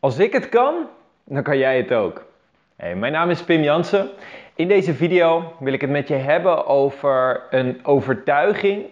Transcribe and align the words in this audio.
Als 0.00 0.18
ik 0.18 0.32
het 0.32 0.48
kan, 0.48 0.74
dan 1.24 1.42
kan 1.42 1.58
jij 1.58 1.76
het 1.76 1.92
ook. 1.92 2.24
Hey, 2.76 2.96
mijn 2.96 3.12
naam 3.12 3.30
is 3.30 3.42
Pim 3.42 3.62
Jansen. 3.62 4.08
In 4.54 4.68
deze 4.68 4.94
video 4.94 5.52
wil 5.58 5.72
ik 5.72 5.80
het 5.80 5.90
met 5.90 6.08
je 6.08 6.14
hebben 6.14 6.66
over 6.66 7.42
een 7.50 7.80
overtuiging. 7.82 8.84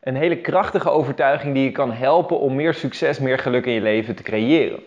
Een 0.00 0.16
hele 0.16 0.36
krachtige 0.36 0.90
overtuiging 0.90 1.54
die 1.54 1.64
je 1.64 1.70
kan 1.70 1.92
helpen 1.92 2.38
om 2.38 2.54
meer 2.54 2.74
succes, 2.74 3.18
meer 3.18 3.38
geluk 3.38 3.66
in 3.66 3.72
je 3.72 3.80
leven 3.80 4.14
te 4.14 4.22
creëren. 4.22 4.80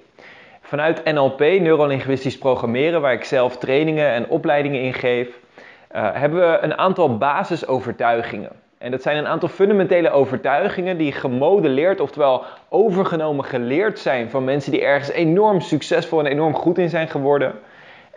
Vanuit 0.61 1.03
NLP, 1.03 1.39
Neurolinguistisch 1.39 2.37
Programmeren, 2.37 3.01
waar 3.01 3.13
ik 3.13 3.23
zelf 3.23 3.57
trainingen 3.57 4.11
en 4.11 4.27
opleidingen 4.27 4.81
in 4.81 4.93
geef, 4.93 5.27
uh, 5.27 6.09
hebben 6.13 6.39
we 6.39 6.57
een 6.57 6.77
aantal 6.77 7.17
basisovertuigingen. 7.17 8.51
En 8.77 8.91
dat 8.91 9.01
zijn 9.01 9.17
een 9.17 9.27
aantal 9.27 9.49
fundamentele 9.49 10.09
overtuigingen 10.09 10.97
die 10.97 11.11
gemodelleerd, 11.11 11.99
oftewel 11.99 12.43
overgenomen 12.69 13.45
geleerd 13.45 13.99
zijn 13.99 14.29
van 14.29 14.43
mensen 14.43 14.71
die 14.71 14.81
ergens 14.81 15.11
enorm 15.11 15.61
succesvol 15.61 16.19
en 16.19 16.25
enorm 16.25 16.53
goed 16.53 16.77
in 16.77 16.89
zijn 16.89 17.07
geworden. 17.07 17.53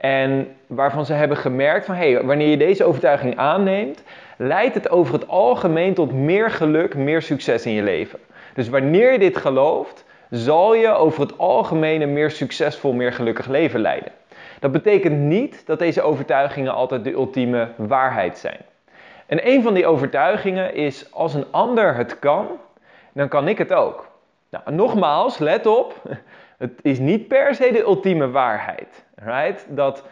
En 0.00 0.56
waarvan 0.66 1.06
ze 1.06 1.12
hebben 1.12 1.36
gemerkt 1.36 1.86
van 1.86 1.94
hé, 1.94 2.12
hey, 2.12 2.24
wanneer 2.24 2.48
je 2.48 2.56
deze 2.56 2.84
overtuiging 2.84 3.36
aanneemt, 3.36 4.02
leidt 4.36 4.74
het 4.74 4.90
over 4.90 5.14
het 5.14 5.28
algemeen 5.28 5.94
tot 5.94 6.12
meer 6.12 6.50
geluk, 6.50 6.94
meer 6.94 7.22
succes 7.22 7.66
in 7.66 7.72
je 7.72 7.82
leven. 7.82 8.18
Dus 8.54 8.68
wanneer 8.68 9.12
je 9.12 9.18
dit 9.18 9.36
gelooft, 9.36 10.04
zal 10.30 10.74
je 10.74 10.88
over 10.88 11.20
het 11.20 11.38
algemeen 11.38 12.00
een 12.00 12.12
meer 12.12 12.30
succesvol, 12.30 12.92
meer 12.92 13.12
gelukkig 13.12 13.46
leven 13.46 13.80
leiden. 13.80 14.12
Dat 14.60 14.72
betekent 14.72 15.18
niet 15.18 15.62
dat 15.66 15.78
deze 15.78 16.02
overtuigingen 16.02 16.74
altijd 16.74 17.04
de 17.04 17.12
ultieme 17.12 17.68
waarheid 17.76 18.38
zijn. 18.38 18.58
En 19.30 19.48
een 19.48 19.62
van 19.62 19.74
die 19.74 19.86
overtuigingen 19.86 20.74
is: 20.74 21.12
als 21.12 21.34
een 21.34 21.44
ander 21.50 21.94
het 21.94 22.18
kan, 22.18 22.46
dan 23.12 23.28
kan 23.28 23.48
ik 23.48 23.58
het 23.58 23.72
ook. 23.72 24.08
Nou, 24.50 24.72
nogmaals, 24.72 25.38
let 25.38 25.66
op, 25.66 25.94
het 26.58 26.72
is 26.82 26.98
niet 26.98 27.28
per 27.28 27.54
se 27.54 27.72
de 27.72 27.82
ultieme 27.82 28.30
waarheid. 28.30 29.04
Right? 29.14 29.66
Dat 29.68 30.04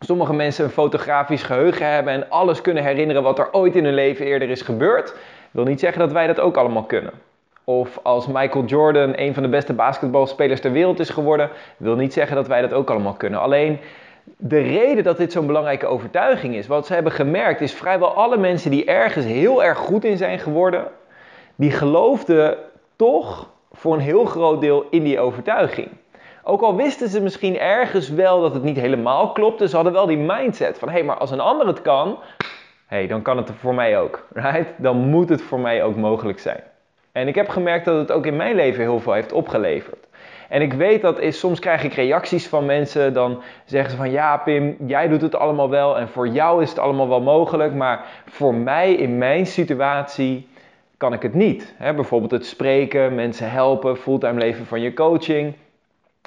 sommige 0.00 0.32
mensen 0.32 0.64
een 0.64 0.70
fotografisch 0.70 1.42
geheugen 1.42 1.86
hebben 1.86 2.12
en 2.12 2.30
alles 2.30 2.60
kunnen 2.60 2.84
herinneren 2.84 3.22
wat 3.22 3.38
er 3.38 3.52
ooit 3.52 3.76
in 3.76 3.84
hun 3.84 3.94
leven 3.94 4.26
eerder 4.26 4.50
is 4.50 4.62
gebeurd, 4.62 5.14
wil 5.50 5.64
niet 5.64 5.80
zeggen 5.80 6.00
dat 6.00 6.12
wij 6.12 6.26
dat 6.26 6.40
ook 6.40 6.56
allemaal 6.56 6.84
kunnen. 6.84 7.12
Of 7.64 7.98
als 8.02 8.26
Michael 8.26 8.64
Jordan 8.64 9.12
een 9.16 9.34
van 9.34 9.42
de 9.42 9.48
beste 9.48 9.72
basketbalspelers 9.72 10.60
ter 10.60 10.72
wereld 10.72 11.00
is 11.00 11.10
geworden, 11.10 11.50
wil 11.76 11.96
niet 11.96 12.12
zeggen 12.12 12.36
dat 12.36 12.46
wij 12.46 12.60
dat 12.60 12.72
ook 12.72 12.90
allemaal 12.90 13.12
kunnen. 13.12 13.40
Alleen 13.40 13.78
de 14.24 14.60
reden 14.60 15.04
dat 15.04 15.16
dit 15.16 15.32
zo'n 15.32 15.46
belangrijke 15.46 15.86
overtuiging 15.86 16.54
is, 16.54 16.66
wat 16.66 16.86
ze 16.86 16.94
hebben 16.94 17.12
gemerkt, 17.12 17.60
is 17.60 17.74
vrijwel 17.74 18.14
alle 18.14 18.36
mensen 18.36 18.70
die 18.70 18.84
ergens 18.84 19.24
heel 19.24 19.64
erg 19.64 19.78
goed 19.78 20.04
in 20.04 20.16
zijn 20.16 20.38
geworden, 20.38 20.86
die 21.54 21.70
geloofden 21.70 22.56
toch 22.96 23.50
voor 23.72 23.94
een 23.94 24.00
heel 24.00 24.24
groot 24.24 24.60
deel 24.60 24.86
in 24.90 25.02
die 25.02 25.20
overtuiging. 25.20 25.88
Ook 26.44 26.62
al 26.62 26.76
wisten 26.76 27.08
ze 27.08 27.20
misschien 27.20 27.58
ergens 27.58 28.08
wel 28.08 28.40
dat 28.40 28.54
het 28.54 28.62
niet 28.62 28.76
helemaal 28.76 29.32
klopte, 29.32 29.68
ze 29.68 29.74
hadden 29.74 29.92
wel 29.92 30.06
die 30.06 30.18
mindset 30.18 30.78
van 30.78 30.88
hé, 30.88 30.94
hey, 30.94 31.04
maar 31.04 31.18
als 31.18 31.30
een 31.30 31.40
ander 31.40 31.66
het 31.66 31.82
kan, 31.82 32.18
hey, 32.86 33.06
dan 33.06 33.22
kan 33.22 33.36
het 33.36 33.50
voor 33.58 33.74
mij 33.74 33.98
ook. 33.98 34.26
Right? 34.32 34.68
Dan 34.76 34.96
moet 34.96 35.28
het 35.28 35.42
voor 35.42 35.60
mij 35.60 35.82
ook 35.84 35.96
mogelijk 35.96 36.38
zijn. 36.38 36.62
En 37.12 37.28
ik 37.28 37.34
heb 37.34 37.48
gemerkt 37.48 37.84
dat 37.84 37.98
het 37.98 38.12
ook 38.12 38.26
in 38.26 38.36
mijn 38.36 38.54
leven 38.54 38.82
heel 38.82 39.00
veel 39.00 39.12
heeft 39.12 39.32
opgeleverd. 39.32 40.06
En 40.52 40.62
ik 40.62 40.72
weet 40.72 41.02
dat 41.02 41.20
is, 41.20 41.38
soms 41.38 41.58
krijg 41.58 41.84
ik 41.84 41.92
reacties 41.92 42.48
van 42.48 42.66
mensen, 42.66 43.12
dan 43.12 43.42
zeggen 43.64 43.90
ze 43.90 43.96
van 43.96 44.10
ja 44.10 44.36
Pim, 44.36 44.76
jij 44.86 45.08
doet 45.08 45.20
het 45.20 45.34
allemaal 45.34 45.70
wel 45.70 45.98
en 45.98 46.08
voor 46.08 46.28
jou 46.28 46.62
is 46.62 46.68
het 46.68 46.78
allemaal 46.78 47.08
wel 47.08 47.20
mogelijk, 47.20 47.74
maar 47.74 48.04
voor 48.26 48.54
mij 48.54 48.92
in 48.92 49.18
mijn 49.18 49.46
situatie 49.46 50.48
kan 50.96 51.12
ik 51.12 51.22
het 51.22 51.34
niet. 51.34 51.74
bijvoorbeeld 51.78 52.30
het 52.30 52.46
spreken, 52.46 53.14
mensen 53.14 53.50
helpen, 53.50 53.96
fulltime 53.96 54.38
leven 54.38 54.66
van 54.66 54.80
je 54.80 54.94
coaching, 54.94 55.54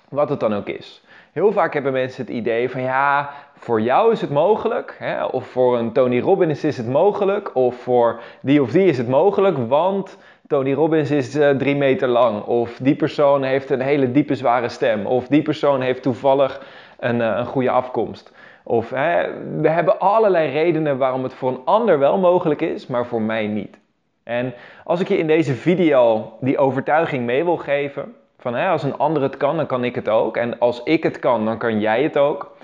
wat 0.10 0.30
het 0.30 0.40
dan 0.40 0.54
ook 0.54 0.68
is. 0.68 1.04
Heel 1.32 1.52
vaak 1.52 1.74
hebben 1.74 1.94
mensen 1.94 2.26
het 2.26 2.36
idee 2.36 2.70
van 2.70 2.82
ja, 2.82 3.30
voor 3.56 3.82
jou 3.82 4.12
is 4.12 4.22
het 4.22 4.30
mogelijk, 4.30 4.96
hè, 5.00 5.24
of 5.26 5.48
voor 5.48 5.78
een 5.78 5.92
Tony 5.92 6.20
Robbins 6.20 6.64
is 6.64 6.78
het 6.78 6.88
mogelijk, 6.88 7.56
of 7.56 7.76
voor 7.76 8.22
die 8.42 8.62
of 8.62 8.72
die 8.72 8.86
is 8.86 8.98
het 8.98 9.08
mogelijk, 9.08 9.58
want 9.68 10.18
Tony 10.48 10.74
Robbins 10.74 11.12
is 11.12 11.36
uh, 11.36 11.50
drie 11.50 11.76
meter 11.76 12.08
lang. 12.08 12.44
Of 12.44 12.78
die 12.82 12.96
persoon 12.96 13.44
heeft 13.44 13.70
een 13.70 13.82
hele 13.82 14.12
diepe 14.12 14.36
zware 14.36 14.70
stem. 14.70 15.06
Of 15.06 15.28
die 15.28 15.42
persoon 15.42 15.82
heeft 15.82 16.02
toevallig 16.02 16.62
een, 17.00 17.20
uh, 17.20 17.34
een 17.38 17.46
goede 17.46 17.70
afkomst. 17.70 18.32
Of 18.64 18.90
hè, 18.90 19.28
we 19.62 19.70
hebben 19.70 20.00
allerlei 20.00 20.52
redenen 20.52 20.98
waarom 20.98 21.24
het 21.24 21.34
voor 21.34 21.50
een 21.50 21.62
ander 21.66 22.00
wel 22.00 22.18
mogelijk 22.18 22.62
is, 22.62 22.88
maar 22.88 23.06
voor 23.06 23.22
mij 23.22 23.48
niet. 23.48 23.78
En 24.24 24.54
als 24.84 25.00
ik 25.00 25.08
je 25.08 25.18
in 25.18 25.28
deze 25.28 25.54
video 25.54 26.34
die 26.42 26.58
overtuiging 26.58 27.26
mee 27.26 27.44
wil 27.44 27.58
geven, 27.58 28.16
van 28.40 28.56
hè, 28.56 28.70
als 28.70 28.84
een 28.84 28.98
ander 28.98 29.22
het 29.22 29.38
kan, 29.38 29.58
dan 29.58 29.66
kan 29.66 29.84
ik 29.84 29.96
het 29.96 30.10
ook. 30.10 30.38
En 30.38 30.60
als 30.60 30.84
ik 30.84 31.04
het 31.04 31.20
kan, 31.20 31.46
dan 31.46 31.58
kan 31.58 31.80
jij 31.80 32.04
het 32.04 32.18
ook. 32.18 32.58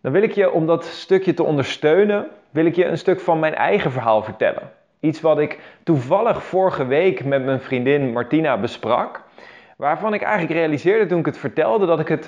Dan 0.00 0.12
wil 0.12 0.22
ik 0.22 0.32
je, 0.32 0.52
om 0.52 0.66
dat 0.66 0.84
stukje 0.84 1.34
te 1.34 1.44
ondersteunen, 1.44 2.26
wil 2.50 2.64
ik 2.64 2.76
je 2.76 2.84
een 2.84 2.98
stuk 2.98 3.20
van 3.20 3.38
mijn 3.38 3.54
eigen 3.54 3.92
verhaal 3.92 4.22
vertellen. 4.22 4.70
Iets 5.04 5.20
wat 5.20 5.38
ik 5.38 5.58
toevallig 5.82 6.44
vorige 6.44 6.86
week 6.86 7.24
met 7.24 7.44
mijn 7.44 7.60
vriendin 7.60 8.12
Martina 8.12 8.58
besprak. 8.58 9.22
Waarvan 9.76 10.14
ik 10.14 10.22
eigenlijk 10.22 10.52
realiseerde 10.52 11.06
toen 11.06 11.18
ik 11.18 11.26
het 11.26 11.38
vertelde 11.38 11.86
dat 11.86 12.00
ik 12.00 12.08
het, 12.08 12.24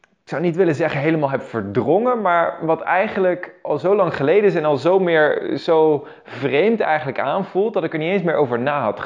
ik 0.00 0.28
zou 0.28 0.42
niet 0.42 0.56
willen 0.56 0.74
zeggen 0.74 1.00
helemaal 1.00 1.30
heb 1.30 1.42
verdrongen, 1.42 2.20
maar 2.20 2.58
wat 2.62 2.80
eigenlijk 2.80 3.54
al 3.62 3.78
zo 3.78 3.94
lang 3.94 4.16
geleden 4.16 4.44
is 4.44 4.54
en 4.54 4.64
al 4.64 4.76
zo 4.76 4.98
meer 4.98 5.56
zo 5.56 6.06
vreemd 6.24 6.80
eigenlijk 6.80 7.18
aanvoelt 7.18 7.74
dat 7.74 7.84
ik 7.84 7.92
er 7.92 7.98
niet 7.98 8.12
eens 8.12 8.22
meer 8.22 8.36
over 8.36 8.58
na 8.58 8.80
had 8.80 9.00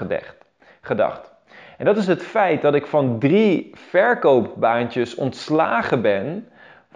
gedacht. 0.81 1.35
En 1.79 1.85
dat 1.85 1.97
is 1.97 2.07
het 2.07 2.23
feit 2.23 2.63
dat 2.63 2.75
ik 2.75 2.87
van 2.87 3.19
drie 3.19 3.71
verkoopbaantjes 3.75 5.15
ontslagen 5.15 6.03
ben 6.03 6.49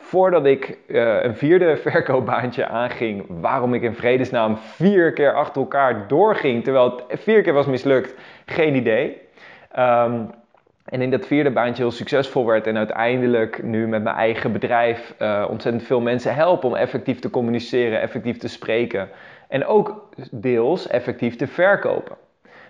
voordat 0.08 0.46
ik 0.46 0.78
uh, 0.86 1.22
een 1.22 1.36
vierde 1.36 1.76
verkoopbaantje 1.86 2.66
aanging, 2.66 3.24
waarom 3.28 3.74
ik 3.74 3.82
in 3.82 3.94
vredesnaam 3.94 4.56
vier 4.56 5.12
keer 5.12 5.34
achter 5.34 5.62
elkaar 5.62 6.08
doorging, 6.08 6.64
terwijl 6.64 7.02
het 7.08 7.20
vier 7.20 7.42
keer 7.42 7.52
was 7.52 7.66
mislukt, 7.66 8.14
geen 8.46 8.74
idee. 8.74 9.20
Um, 9.78 10.30
en 10.84 11.02
in 11.02 11.10
dat 11.10 11.26
vierde 11.26 11.50
baantje 11.50 11.82
heel 11.82 11.92
succesvol 11.92 12.46
werd 12.46 12.66
en 12.66 12.76
uiteindelijk 12.76 13.62
nu 13.62 13.88
met 13.88 14.02
mijn 14.02 14.16
eigen 14.16 14.52
bedrijf 14.52 15.14
uh, 15.19 15.46
ontzettend 15.50 15.84
veel 15.84 16.00
mensen 16.00 16.34
helpen 16.34 16.69
om 16.69 16.75
effectief 16.75 17.19
te 17.19 17.30
communiceren, 17.30 18.00
effectief 18.00 18.36
te 18.38 18.48
spreken 18.48 19.08
en 19.48 19.66
ook 19.66 20.08
deels 20.30 20.86
effectief 20.86 21.36
te 21.36 21.46
verkopen. 21.46 22.16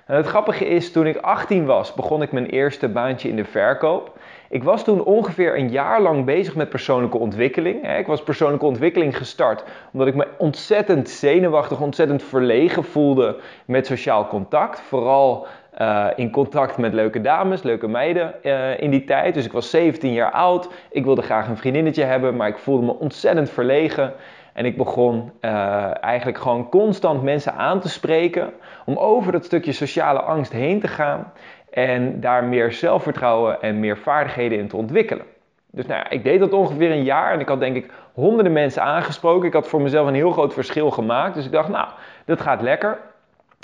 En 0.08 0.16
het 0.16 0.26
grappige 0.26 0.68
is, 0.68 0.92
toen 0.92 1.06
ik 1.06 1.16
18 1.16 1.64
was, 1.64 1.94
begon 1.94 2.22
ik 2.22 2.32
mijn 2.32 2.46
eerste 2.46 2.88
baantje 2.88 3.28
in 3.28 3.36
de 3.36 3.44
verkoop. 3.44 4.18
Ik 4.48 4.64
was 4.64 4.84
toen 4.84 5.04
ongeveer 5.04 5.58
een 5.58 5.70
jaar 5.70 6.00
lang 6.00 6.24
bezig 6.24 6.54
met 6.54 6.68
persoonlijke 6.68 7.18
ontwikkeling. 7.18 7.96
Ik 7.98 8.06
was 8.06 8.22
persoonlijke 8.22 8.66
ontwikkeling 8.66 9.16
gestart 9.16 9.64
omdat 9.92 10.08
ik 10.08 10.14
me 10.14 10.26
ontzettend 10.38 11.08
zenuwachtig, 11.08 11.80
ontzettend 11.80 12.22
verlegen 12.22 12.84
voelde 12.84 13.36
met 13.64 13.86
sociaal 13.86 14.26
contact. 14.26 14.80
Vooral 14.80 15.46
uh, 15.80 16.06
in 16.16 16.30
contact 16.30 16.78
met 16.78 16.92
leuke 16.92 17.20
dames, 17.20 17.62
leuke 17.62 17.88
meiden 17.88 18.34
uh, 18.42 18.80
in 18.80 18.90
die 18.90 19.04
tijd. 19.04 19.34
Dus 19.34 19.44
ik 19.44 19.52
was 19.52 19.70
17 19.70 20.12
jaar 20.12 20.32
oud. 20.32 20.68
Ik 20.90 21.04
wilde 21.04 21.22
graag 21.22 21.48
een 21.48 21.56
vriendinnetje 21.56 22.04
hebben, 22.04 22.36
maar 22.36 22.48
ik 22.48 22.58
voelde 22.58 22.86
me 22.86 22.98
ontzettend 22.98 23.50
verlegen. 23.50 24.12
En 24.52 24.64
ik 24.64 24.76
begon 24.76 25.30
uh, 25.40 26.04
eigenlijk 26.04 26.38
gewoon 26.38 26.68
constant 26.68 27.22
mensen 27.22 27.54
aan 27.54 27.80
te 27.80 27.88
spreken 27.88 28.52
om 28.84 28.96
over 28.96 29.32
dat 29.32 29.44
stukje 29.44 29.72
sociale 29.72 30.20
angst 30.20 30.52
heen 30.52 30.80
te 30.80 30.88
gaan 30.88 31.32
en 31.70 32.20
daar 32.20 32.44
meer 32.44 32.72
zelfvertrouwen 32.72 33.62
en 33.62 33.80
meer 33.80 33.98
vaardigheden 33.98 34.58
in 34.58 34.68
te 34.68 34.76
ontwikkelen. 34.76 35.24
Dus 35.70 35.86
nou 35.86 36.06
ik 36.08 36.24
deed 36.24 36.40
dat 36.40 36.52
ongeveer 36.52 36.90
een 36.90 37.04
jaar 37.04 37.32
en 37.32 37.40
ik 37.40 37.48
had 37.48 37.60
denk 37.60 37.76
ik 37.76 37.90
honderden 38.12 38.52
mensen 38.52 38.82
aangesproken. 38.82 39.46
Ik 39.46 39.52
had 39.52 39.68
voor 39.68 39.80
mezelf 39.80 40.06
een 40.08 40.14
heel 40.14 40.30
groot 40.30 40.52
verschil 40.52 40.90
gemaakt. 40.90 41.34
Dus 41.34 41.44
ik 41.44 41.52
dacht, 41.52 41.68
nou, 41.68 41.88
dat 42.24 42.40
gaat 42.40 42.62
lekker. 42.62 42.98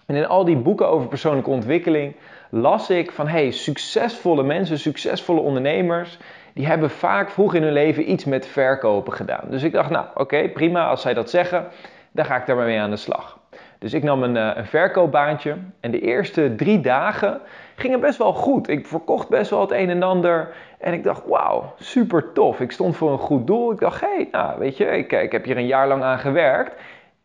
En 0.06 0.15
in 0.15 0.27
al 0.27 0.45
die 0.45 0.56
boeken 0.56 0.89
over 0.89 1.09
persoonlijke 1.09 1.51
ontwikkeling 1.51 2.15
las 2.51 2.91
ik 2.91 3.11
van 3.11 3.28
hey, 3.28 3.51
succesvolle 3.51 4.43
mensen, 4.43 4.78
succesvolle 4.78 5.41
ondernemers, 5.41 6.19
die 6.54 6.66
hebben 6.66 6.91
vaak 6.91 7.31
vroeg 7.31 7.54
in 7.54 7.62
hun 7.62 7.72
leven 7.72 8.10
iets 8.10 8.24
met 8.24 8.47
verkopen 8.47 9.12
gedaan. 9.12 9.45
Dus 9.48 9.62
ik 9.62 9.72
dacht, 9.72 9.91
nou 9.91 10.06
oké, 10.15 10.48
prima, 10.48 10.89
als 10.89 11.03
zij 11.03 11.15
dat 11.15 11.30
zeggen, 11.30 11.66
dan 12.10 12.24
ga 12.24 12.36
ik 12.36 12.47
daar 12.47 12.56
maar 12.56 12.66
mee 12.66 12.80
aan 12.80 12.91
de 12.91 12.97
slag. 12.97 13.39
Dus 13.78 13.95
ik 13.95 14.03
nam 14.03 14.22
een, 14.22 14.36
eh, 14.36 14.51
een 14.54 14.66
verkoopbaantje 14.66 15.56
en 15.80 15.91
de 15.91 16.01
eerste 16.01 16.54
drie 16.54 16.80
dagen 16.80 17.41
gingen 17.74 18.01
best 18.01 18.18
wel 18.18 18.33
goed. 18.33 18.68
Ik 18.68 18.86
verkocht 18.86 19.28
best 19.28 19.51
wel 19.51 19.60
het 19.60 19.71
een 19.71 19.91
en 19.91 20.03
ander. 20.03 20.54
En 20.78 20.92
ik 20.92 21.03
dacht, 21.03 21.22
wauw, 21.27 21.74
super 21.78 22.33
tof. 22.33 22.60
Ik 22.60 22.72
stond 22.72 22.97
voor 22.97 23.12
een 23.12 23.18
goed 23.18 23.47
doel. 23.47 23.72
Ik 23.72 23.78
dacht, 23.78 24.01
hé, 24.01 24.15
hey, 24.15 24.28
nou 24.30 24.59
weet 24.59 24.77
je, 24.77 24.84
ik, 24.84 25.12
ik 25.12 25.33
heb 25.33 25.45
hier 25.45 25.56
een 25.56 25.66
jaar 25.66 25.89
lang 25.89 26.03
aan 26.03 26.18
gewerkt. 26.18 26.80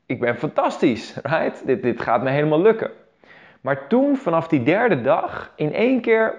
Ik 0.06 0.20
ben 0.20 0.36
fantastisch, 0.36 1.16
right? 1.24 1.66
Dit, 1.66 1.84
dit 1.84 2.02
gaat 2.02 2.24
me 2.24 2.30
helemaal 2.30 2.62
lukken. 2.62 2.92
Maar 3.62 3.88
toen, 3.88 4.16
vanaf 4.16 4.48
die 4.48 4.64
derde 4.64 5.02
dag, 5.02 5.52
in 5.56 5.74
één 5.74 6.02
keer, 6.02 6.34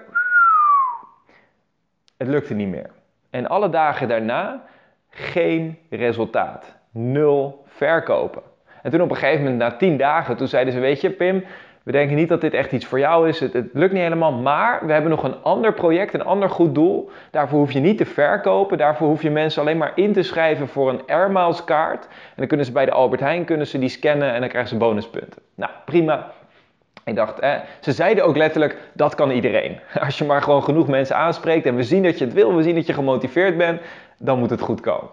het 2.21 2.29
lukte 2.29 2.53
niet 2.53 2.67
meer. 2.67 2.89
En 3.29 3.47
alle 3.47 3.69
dagen 3.69 4.07
daarna 4.07 4.63
geen 5.09 5.77
resultaat. 5.89 6.75
Nul 6.91 7.63
verkopen. 7.65 8.41
En 8.81 8.91
toen 8.91 9.01
op 9.01 9.09
een 9.09 9.15
gegeven 9.15 9.43
moment, 9.43 9.59
na 9.59 9.71
tien 9.71 9.97
dagen, 9.97 10.37
toen 10.37 10.47
zeiden 10.47 10.73
ze, 10.73 10.79
weet 10.79 11.01
je 11.01 11.09
Pim, 11.09 11.43
we 11.83 11.91
denken 11.91 12.15
niet 12.15 12.29
dat 12.29 12.41
dit 12.41 12.53
echt 12.53 12.71
iets 12.71 12.85
voor 12.85 12.99
jou 12.99 13.27
is. 13.27 13.39
Het, 13.39 13.53
het, 13.53 13.69
lukt 13.73 13.93
niet 13.93 14.01
helemaal. 14.01 14.31
Maar 14.31 14.85
we 14.85 14.91
hebben 14.91 15.11
nog 15.11 15.23
een 15.23 15.41
ander 15.43 15.73
project, 15.73 16.13
een 16.13 16.23
ander 16.23 16.49
goed 16.49 16.75
doel. 16.75 17.09
Daarvoor 17.31 17.59
hoef 17.59 17.71
je 17.71 17.79
niet 17.79 17.97
te 17.97 18.05
verkopen. 18.05 18.77
Daarvoor 18.77 19.07
hoef 19.07 19.21
je 19.21 19.31
mensen 19.31 19.61
alleen 19.61 19.77
maar 19.77 19.91
in 19.95 20.13
te 20.13 20.23
schrijven 20.23 20.67
voor 20.67 20.89
een 20.89 21.01
Air 21.07 21.53
kaart. 21.65 22.05
En 22.05 22.35
dan 22.35 22.47
kunnen 22.47 22.65
ze 22.65 22.71
bij 22.71 22.85
de 22.85 22.91
Albert 22.91 23.21
Heijn 23.21 23.45
kunnen 23.45 23.67
ze 23.67 23.79
die 23.79 23.89
scannen 23.89 24.33
en 24.33 24.39
dan 24.39 24.49
krijgen 24.49 24.69
ze 24.69 24.77
bonuspunten. 24.77 25.41
Nou, 25.55 25.71
prima. 25.85 26.31
Ik 27.11 27.17
dacht, 27.17 27.39
eh, 27.39 27.53
ze 27.79 27.91
zeiden 27.91 28.25
ook 28.25 28.37
letterlijk, 28.37 28.77
dat 28.93 29.15
kan 29.15 29.31
iedereen. 29.31 29.79
Als 30.05 30.17
je 30.17 30.25
maar 30.25 30.41
gewoon 30.41 30.63
genoeg 30.63 30.87
mensen 30.87 31.15
aanspreekt 31.15 31.65
en 31.65 31.75
we 31.75 31.83
zien 31.83 32.03
dat 32.03 32.17
je 32.17 32.25
het 32.25 32.33
wil, 32.33 32.55
we 32.55 32.63
zien 32.63 32.75
dat 32.75 32.85
je 32.85 32.93
gemotiveerd 32.93 33.57
bent, 33.57 33.81
dan 34.17 34.39
moet 34.39 34.49
het 34.49 34.61
goed 34.61 34.81
komen. 34.81 35.09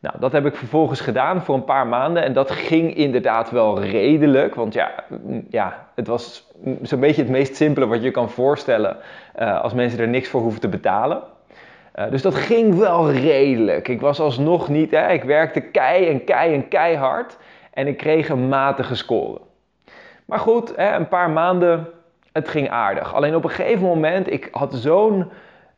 Nou, 0.00 0.16
dat 0.18 0.32
heb 0.32 0.46
ik 0.46 0.56
vervolgens 0.56 1.00
gedaan 1.00 1.42
voor 1.42 1.54
een 1.54 1.64
paar 1.64 1.86
maanden 1.86 2.22
en 2.22 2.32
dat 2.32 2.50
ging 2.50 2.94
inderdaad 2.96 3.50
wel 3.50 3.82
redelijk. 3.82 4.54
Want 4.54 4.74
ja, 4.74 4.92
ja 5.48 5.86
het 5.94 6.06
was 6.06 6.50
zo'n 6.82 7.00
beetje 7.00 7.22
het 7.22 7.30
meest 7.30 7.56
simpele 7.56 7.86
wat 7.86 8.02
je 8.02 8.10
kan 8.10 8.30
voorstellen 8.30 8.96
uh, 9.38 9.60
als 9.60 9.74
mensen 9.74 10.00
er 10.00 10.08
niks 10.08 10.28
voor 10.28 10.40
hoeven 10.40 10.60
te 10.60 10.68
betalen. 10.68 11.22
Uh, 11.98 12.10
dus 12.10 12.22
dat 12.22 12.34
ging 12.34 12.78
wel 12.78 13.12
redelijk. 13.12 13.88
Ik 13.88 14.00
was 14.00 14.20
alsnog 14.20 14.68
niet, 14.68 14.90
hè, 14.90 15.12
ik 15.12 15.24
werkte 15.24 15.60
kei 15.60 16.08
en 16.08 16.24
kei 16.24 16.54
en 16.54 16.68
keihard 16.68 17.36
en 17.72 17.86
ik 17.86 17.96
kreeg 17.96 18.28
een 18.28 18.48
matige 18.48 18.94
score. 18.94 19.40
Maar 20.24 20.38
goed, 20.38 20.72
een 20.76 21.08
paar 21.08 21.30
maanden, 21.30 21.88
het 22.32 22.48
ging 22.48 22.70
aardig. 22.70 23.14
Alleen 23.14 23.34
op 23.34 23.44
een 23.44 23.50
gegeven 23.50 23.82
moment, 23.82 24.32
ik 24.32 24.48
had 24.52 24.74
zo'n 24.74 25.30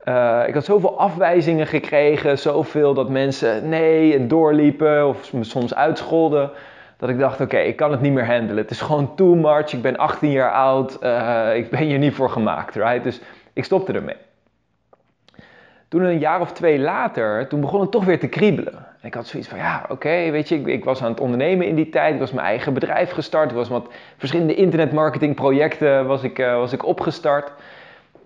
uh, 0.09 0.43
ik 0.47 0.55
had 0.55 0.65
zoveel 0.65 0.99
afwijzingen 0.99 1.67
gekregen, 1.67 2.39
zoveel 2.39 2.95
dat 2.95 3.09
mensen 3.09 3.69
nee 3.69 4.15
en 4.15 4.29
doorliepen 4.29 5.09
of 5.09 5.33
me 5.33 5.45
soms 5.45 5.75
uitscholden. 5.75 6.51
Dat 6.97 7.09
ik 7.09 7.19
dacht, 7.19 7.41
oké, 7.41 7.59
ik 7.59 7.77
kan 7.77 7.91
het 7.91 8.01
niet 8.01 8.13
meer 8.13 8.27
handelen. 8.27 8.63
Het 8.63 8.71
is 8.71 8.81
gewoon 8.81 9.15
too 9.15 9.35
much. 9.35 9.73
Ik 9.73 9.83
ben 9.83 9.97
18 9.97 10.31
jaar 10.31 10.53
oud. 10.53 10.99
Uh, 11.03 11.57
ik 11.57 11.71
ben 11.71 11.81
hier 11.81 11.99
niet 11.99 12.15
voor 12.15 12.31
gemaakt, 12.31 12.75
right? 12.75 13.05
Dus 13.05 13.21
ik 13.53 13.65
stopte 13.65 13.93
ermee. 13.93 14.17
Toen 15.97 16.05
een 16.05 16.19
jaar 16.19 16.41
of 16.41 16.53
twee 16.53 16.79
later, 16.79 17.49
toen 17.49 17.61
begon 17.61 17.81
het 17.81 17.91
toch 17.91 18.05
weer 18.05 18.19
te 18.19 18.29
kriebelen. 18.29 18.73
En 18.75 19.09
ik 19.09 19.15
had 19.15 19.27
zoiets 19.27 19.49
van, 19.49 19.59
ja, 19.59 19.87
oké, 19.89 20.31
weet 20.31 20.49
je, 20.49 20.55
ik, 20.55 20.67
ik, 20.67 20.85
was 20.85 21.03
aan 21.03 21.11
het 21.11 21.21
ondernemen 21.21 21.67
in 21.67 21.75
die 21.75 21.89
tijd. 21.89 22.15
Ik 22.15 22.21
was 22.21 22.33
mijn 22.33 22.47
eigen 22.47 22.75
bedrijf 22.75 23.11
gestart. 23.11 23.51
Ik 23.51 23.57
was 23.57 23.69
wat 23.69 23.89
verschillende 24.17 24.55
internetmarketingprojecten 24.55 26.07
was 26.07 26.23
ik, 26.23 26.39
uh, 26.39 26.57
was 26.57 26.73
ik 26.73 26.87
opgestart. 26.87 27.53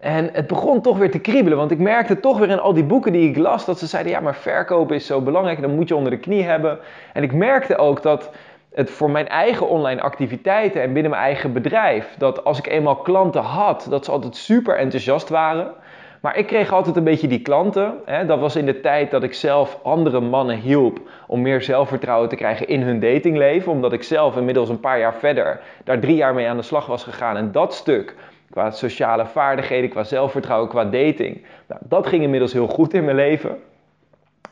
En 0.01 0.31
het 0.33 0.47
begon 0.47 0.81
toch 0.81 0.99
weer 0.99 1.11
te 1.11 1.19
kriebelen, 1.19 1.59
want 1.59 1.71
ik 1.71 1.79
merkte 1.79 2.21
toch 2.21 2.39
weer 2.39 2.49
in 2.49 2.61
al 2.61 2.75
die 2.75 2.85
boeken 2.85 3.13
die 3.13 3.29
ik 3.29 3.37
las 3.37 3.65
dat 3.65 3.79
ze 3.79 3.87
zeiden: 3.87 4.13
ja, 4.13 4.21
maar 4.21 4.35
verkopen 4.35 4.97
is 4.97 5.07
zo 5.07 5.21
belangrijk, 5.21 5.61
dan 5.61 5.75
moet 5.75 5.89
je 5.89 5.97
onder 5.97 6.13
de 6.13 6.19
knie 6.19 6.43
hebben. 6.43 6.79
En 7.13 7.23
ik 7.23 7.33
merkte 7.33 7.77
ook 7.77 8.03
dat 8.03 8.31
het 8.75 8.91
voor 8.91 9.11
mijn 9.11 9.29
eigen 9.29 9.69
online 9.69 10.01
activiteiten 10.01 10.83
en 10.83 10.93
binnen 10.93 11.11
mijn 11.11 11.23
eigen 11.23 11.53
bedrijf, 11.53 12.15
dat 12.19 12.45
als 12.45 12.59
ik 12.59 12.67
eenmaal 12.67 12.97
klanten 12.97 13.43
had, 13.43 13.87
dat 13.91 14.05
ze 14.05 14.11
altijd 14.11 14.37
super 14.37 14.77
enthousiast 14.77 15.29
waren. 15.29 15.75
Maar 16.21 16.37
ik 16.37 16.47
kreeg 16.47 16.73
altijd 16.73 16.97
een 16.97 17.05
beetje 17.05 17.29
die 17.29 17.43
klanten. 17.43 17.95
Hè, 18.05 18.27
dat 18.27 18.39
was 18.39 18.57
in 18.57 18.67
de 18.67 18.81
tijd 18.81 19.11
dat 19.11 19.23
ik 19.23 19.35
zelf 19.35 19.79
andere 19.83 20.21
mannen 20.21 20.57
hielp 20.57 21.01
om 21.27 21.43
meer 21.43 21.63
zelfvertrouwen 21.63 22.29
te 22.29 22.37
krijgen 22.37 22.69
in 22.69 22.83
hun 22.83 23.01
datingleven. 23.01 23.73
Omdat 23.73 23.93
ik 23.93 24.03
zelf 24.03 24.37
inmiddels 24.37 24.69
een 24.69 24.81
paar 24.81 24.99
jaar 24.99 25.15
verder 25.15 25.61
daar 25.85 26.01
drie 26.01 26.17
jaar 26.17 26.35
mee 26.35 26.49
aan 26.49 26.57
de 26.57 26.63
slag 26.63 26.87
was 26.87 27.05
gegaan. 27.05 27.37
En 27.37 27.53
dat 27.53 27.75
stuk 27.75 28.15
Qua 28.51 28.71
sociale 28.71 29.27
vaardigheden, 29.27 29.91
qua 29.91 30.05
zelfvertrouwen, 30.05 30.69
qua 30.69 30.85
dating. 30.85 31.45
Nou, 31.67 31.81
dat 31.85 32.07
ging 32.07 32.23
inmiddels 32.23 32.53
heel 32.53 32.67
goed 32.67 32.95
in 32.95 33.05
mijn 33.05 33.17
leven. 33.17 33.59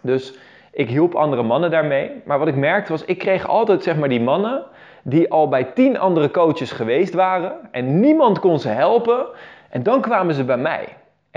Dus 0.00 0.38
ik 0.73 0.88
hielp 0.88 1.15
andere 1.15 1.43
mannen 1.43 1.70
daarmee. 1.70 2.11
Maar 2.25 2.38
wat 2.38 2.49
ik 2.49 2.56
merkte 2.56 2.93
was, 2.93 3.05
ik 3.05 3.19
kreeg 3.19 3.49
altijd 3.49 3.82
zeg 3.82 3.97
maar 3.97 4.09
die 4.09 4.20
mannen 4.20 4.65
die 5.03 5.31
al 5.31 5.49
bij 5.49 5.65
tien 5.65 5.99
andere 5.99 6.31
coaches 6.31 6.70
geweest 6.70 7.15
waren. 7.15 7.53
En 7.70 8.00
niemand 8.00 8.38
kon 8.38 8.59
ze 8.59 8.69
helpen. 8.69 9.26
En 9.70 9.82
dan 9.82 10.00
kwamen 10.00 10.35
ze 10.35 10.44
bij 10.44 10.56
mij. 10.56 10.88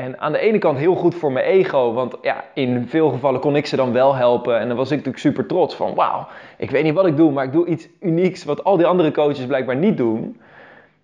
En 0.02 0.20
aan 0.20 0.32
de 0.32 0.40
ene 0.40 0.58
kant 0.58 0.78
heel 0.78 0.96
goed 0.96 1.16
voor 1.16 1.32
mijn 1.32 1.46
ego, 1.46 1.94
want 1.94 2.16
ja, 2.22 2.44
in 2.54 2.88
veel 2.88 3.10
gevallen 3.10 3.40
kon 3.40 3.56
ik 3.56 3.66
ze 3.66 3.76
dan 3.76 3.94
wel 3.94 4.16
helpen. 4.16 4.60
En 4.60 4.68
dan 4.68 4.78
was 4.78 4.92
ik 4.92 4.98
natuurlijk 4.98 5.24
super 5.24 5.46
trots 5.46 5.76
van, 5.76 5.96
wauw, 5.96 6.28
ik 6.58 6.72
weet 6.72 6.84
niet 6.84 6.94
wat 6.94 7.06
ik 7.06 7.18
doe, 7.18 7.32
maar 7.32 7.46
ik 7.46 7.52
doe 7.52 7.66
iets 7.66 7.88
unieks 8.00 8.44
wat 8.44 8.64
al 8.64 8.78
die 8.78 8.86
andere 8.86 9.12
coaches 9.12 9.46
blijkbaar 9.46 9.76
niet 9.76 9.98
doen. 9.98 10.42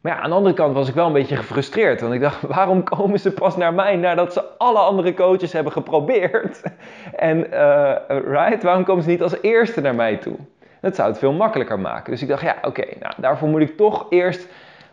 Maar 0.02 0.16
ja, 0.16 0.22
aan 0.22 0.30
de 0.30 0.36
andere 0.36 0.56
kant 0.56 0.74
was 0.74 0.88
ik 0.88 0.94
wel 0.94 1.08
een 1.08 1.14
beetje 1.14 1.36
gefrustreerd. 1.36 2.02
Want 2.02 2.14
ik 2.14 2.22
dacht, 2.22 2.42
waarom 2.56 2.84
komen 2.84 3.20
ze 3.20 3.32
pas 3.32 3.58
naar 3.58 3.74
mij 3.74 3.96
nadat 3.96 4.34
ze 4.34 4.44
alle 4.58 4.80
andere 4.80 5.14
coaches 5.14 5.54
hebben 5.54 5.72
geprobeerd? 5.72 6.62
En 7.16 7.38
uh, 7.54 7.96
right, 8.08 8.64
waarom 8.64 8.84
komen 8.84 9.04
ze 9.04 9.10
niet 9.10 9.22
als 9.22 9.42
eerste 9.42 9.82
naar 9.82 9.96
mij 9.96 10.18
toe? 10.18 10.36
Dat 10.82 10.96
zou 10.96 11.10
het 11.10 11.18
veel 11.18 11.34
makkelijker 11.34 11.80
maken. 11.80 12.12
Dus 12.12 12.22
ik 12.22 12.28
dacht, 12.28 12.42
ja, 12.42 12.56
oké, 12.62 12.86
nou, 13.00 13.14
daarvoor 13.18 13.48
moet 13.48 13.62
ik 13.62 13.78
toch 13.78 14.06
eerst 14.10 14.48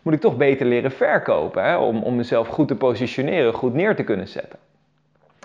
moet 0.05 0.15
ik 0.15 0.21
toch 0.21 0.37
beter 0.37 0.67
leren 0.67 0.91
verkopen. 0.91 1.65
Hè? 1.65 1.77
Om, 1.77 2.03
om 2.03 2.17
mezelf 2.17 2.49
goed 2.49 2.69
te 2.69 2.77
positioneren, 2.77 3.53
goed 3.53 3.75
neer 3.75 3.97
te 3.97 4.03
kunnen 4.03 4.29
zetten. 4.29 4.59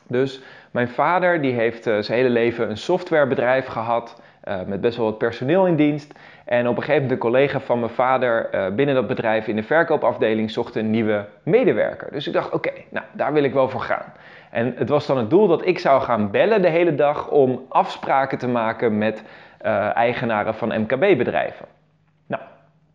Dus 0.08 0.42
mijn 0.72 0.90
vader 0.90 1.42
die 1.42 1.54
heeft 1.54 1.88
uh, 1.88 2.00
zijn 2.00 2.18
hele 2.18 2.30
leven 2.30 2.70
een 2.70 2.78
softwarebedrijf 2.78 3.66
gehad. 3.66 4.22
Uh, 4.48 4.56
met 4.66 4.82
best 4.82 4.98
wel 4.98 5.06
wat 5.06 5.18
personeel 5.18 5.68
in 5.68 5.76
dienst. 5.76 6.20
En 6.46 6.68
op 6.68 6.76
een 6.76 6.84
gegeven 6.84 6.94
moment 6.94 7.12
een 7.12 7.30
collega 7.30 7.60
van 7.60 7.80
mijn 7.80 7.92
vader 7.92 8.50
uh, 8.54 8.76
binnen 8.76 8.96
dat 8.96 9.08
bedrijf 9.08 9.48
in 9.48 9.56
de 9.56 9.64
verkoopafdeling 9.64 10.52
zocht 10.52 10.76
een 10.76 10.90
nieuwe 10.90 11.26
medewerker. 11.44 12.12
Dus 12.12 12.28
ik 12.28 12.34
dacht, 12.34 12.52
oké, 12.52 12.72
nou 12.90 13.06
daar 13.12 13.34
wil 13.34 13.44
ik 13.44 13.54
wel 13.54 13.70
voor 13.70 13.82
gaan. 13.82 14.14
En 14.52 14.74
het 14.76 14.90
was 14.90 15.06
dan 15.06 15.18
het 15.18 15.30
doel 15.30 15.48
dat 15.48 15.66
ik 15.66 15.80
zou 15.80 16.02
gaan 16.02 16.32
bellen 16.32 16.62
de 16.62 16.70
hele 16.70 16.96
dag 16.96 17.30
om 17.30 17.66
afspraken 17.70 18.38
te 18.38 18.48
maken 18.48 18.98
met 18.98 19.24
eigenaren 19.94 20.56
van 20.56 20.82
MKB-bedrijven. 20.82 21.66
Nou, 22.28 22.42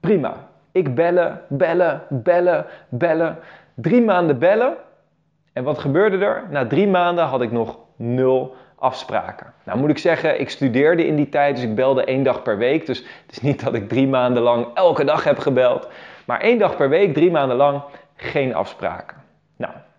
prima. 0.01 0.49
Ik 0.75 0.95
bellen, 0.95 1.41
bellen, 1.49 2.03
bellen, 2.09 2.67
bellen. 2.89 3.39
Drie 3.75 4.03
maanden 4.03 4.39
bellen. 4.39 4.75
En 5.53 5.65
wat 5.65 5.79
gebeurde 5.79 6.25
er? 6.25 6.45
Na 6.51 6.67
drie 6.67 6.89
maanden 6.89 7.25
had 7.25 7.43
ik 7.43 7.53
nog 7.53 7.79
nul 7.97 8.55
afspraken. 8.79 9.53
Nou 9.65 9.79
moet 9.79 9.91
ik 9.91 9.99
zeggen, 9.99 10.41
ik 10.41 10.51
studeerde 10.51 11.07
in 11.07 11.17
die 11.17 11.29
tijd, 11.29 11.55
dus 11.55 11.65
ik 11.65 11.75
belde 11.75 12.05
één 12.05 12.23
dag 12.23 12.43
per 12.43 12.59
week. 12.59 12.87
Dus 12.87 12.99
het 12.99 13.31
is 13.31 13.41
niet 13.41 13.65
dat 13.65 13.75
ik 13.75 13.89
drie 13.89 14.09
maanden 14.09 14.43
lang 14.43 14.67
elke 14.75 15.05
dag 15.05 15.25
heb 15.25 15.39
gebeld. 15.39 15.89
Maar 16.27 16.41
één 16.41 16.59
dag 16.59 16.77
per 16.77 16.89
week, 16.89 17.15
drie 17.15 17.31
maanden 17.31 17.57
lang, 17.57 17.83
geen 18.17 18.55
afspraken. 18.55 19.24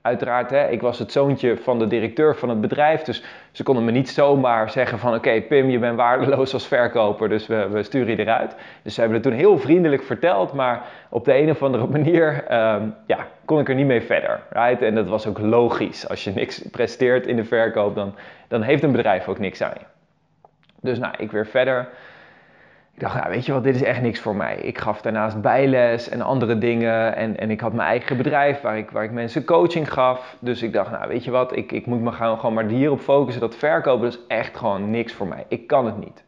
Uiteraard, 0.05 0.49
hè, 0.49 0.67
ik 0.67 0.81
was 0.81 0.99
het 0.99 1.11
zoontje 1.11 1.57
van 1.57 1.79
de 1.79 1.87
directeur 1.87 2.35
van 2.35 2.49
het 2.49 2.61
bedrijf. 2.61 3.01
Dus 3.01 3.23
ze 3.51 3.63
konden 3.63 3.85
me 3.85 3.91
niet 3.91 4.09
zomaar 4.09 4.69
zeggen 4.69 4.99
van... 4.99 5.13
oké, 5.13 5.41
Pim, 5.41 5.69
je 5.69 5.79
bent 5.79 5.95
waardeloos 5.95 6.53
als 6.53 6.67
verkoper, 6.67 7.29
dus 7.29 7.47
we, 7.47 7.83
sturen 7.83 8.15
je 8.15 8.19
eruit. 8.19 8.55
Dus 8.81 8.93
ze 8.93 8.99
hebben 8.99 9.19
het 9.19 9.27
toen 9.27 9.37
heel 9.37 9.57
vriendelijk 9.57 10.03
verteld. 10.03 10.53
Maar 10.53 10.85
op 11.09 11.25
de 11.25 11.37
een 11.37 11.49
of 11.49 11.63
andere 11.63 11.87
manier 11.87 12.33
um, 12.51 12.95
ja, 13.07 13.27
kon 13.45 13.59
ik 13.59 13.69
er 13.69 13.75
niet 13.75 13.85
mee 13.85 14.01
verder. 14.01 14.41
Right? 14.49 14.81
En 14.81 14.95
dat 14.95 15.07
was 15.07 15.27
ook 15.27 15.39
logisch. 15.39 16.09
Als 16.09 16.23
je 16.23 16.31
niks 16.31 16.61
presteert 16.71 17.27
in 17.27 17.35
de 17.35 17.45
verkoop, 17.45 17.95
dan, 17.95 18.15
dan 18.47 18.61
heeft 18.61 18.83
een 18.83 18.91
bedrijf 18.91 19.27
ook 19.27 19.39
niks 19.39 19.61
aan 19.61 19.73
je. 19.79 19.85
Dus 20.81 20.99
nou, 20.99 21.13
ik 21.17 21.31
weer 21.31 21.47
verder. 21.47 21.87
Ik 22.95 23.01
dacht, 23.01 23.15
nou, 23.15 23.29
weet 23.29 23.45
je 23.45 23.53
wat, 23.53 23.63
dit 23.63 23.75
is 23.75 23.83
echt 23.83 24.01
niks 24.01 24.19
voor 24.19 24.35
mij. 24.35 24.55
Ik 24.55 24.77
gaf 24.77 25.01
daarnaast 25.01 25.41
bijles 25.41 26.09
en 26.09 26.21
andere 26.21 26.57
dingen. 26.57 27.15
En, 27.15 27.37
en 27.37 27.51
ik 27.51 27.59
had 27.59 27.73
mijn 27.73 27.87
eigen 27.87 28.17
bedrijf 28.17 28.61
waar 28.61 28.77
ik, 28.77 28.91
waar 28.91 29.03
ik 29.03 29.11
mensen 29.11 29.45
coaching 29.45 29.93
gaf. 29.93 30.35
Dus 30.39 30.61
ik 30.61 30.73
dacht, 30.73 30.91
nou 30.91 31.07
weet 31.07 31.23
je 31.23 31.31
wat, 31.31 31.55
ik, 31.55 31.71
ik 31.71 31.85
moet 31.85 32.01
me 32.01 32.11
gaan, 32.11 32.39
gewoon 32.39 32.53
maar 32.53 32.65
hierop 32.65 32.99
focussen. 32.99 33.41
Dat 33.41 33.55
verkopen 33.55 34.07
is 34.07 34.19
echt 34.27 34.57
gewoon 34.57 34.89
niks 34.89 35.13
voor 35.13 35.27
mij. 35.27 35.45
Ik 35.47 35.67
kan 35.67 35.85
het 35.85 35.97
niet. 35.97 36.23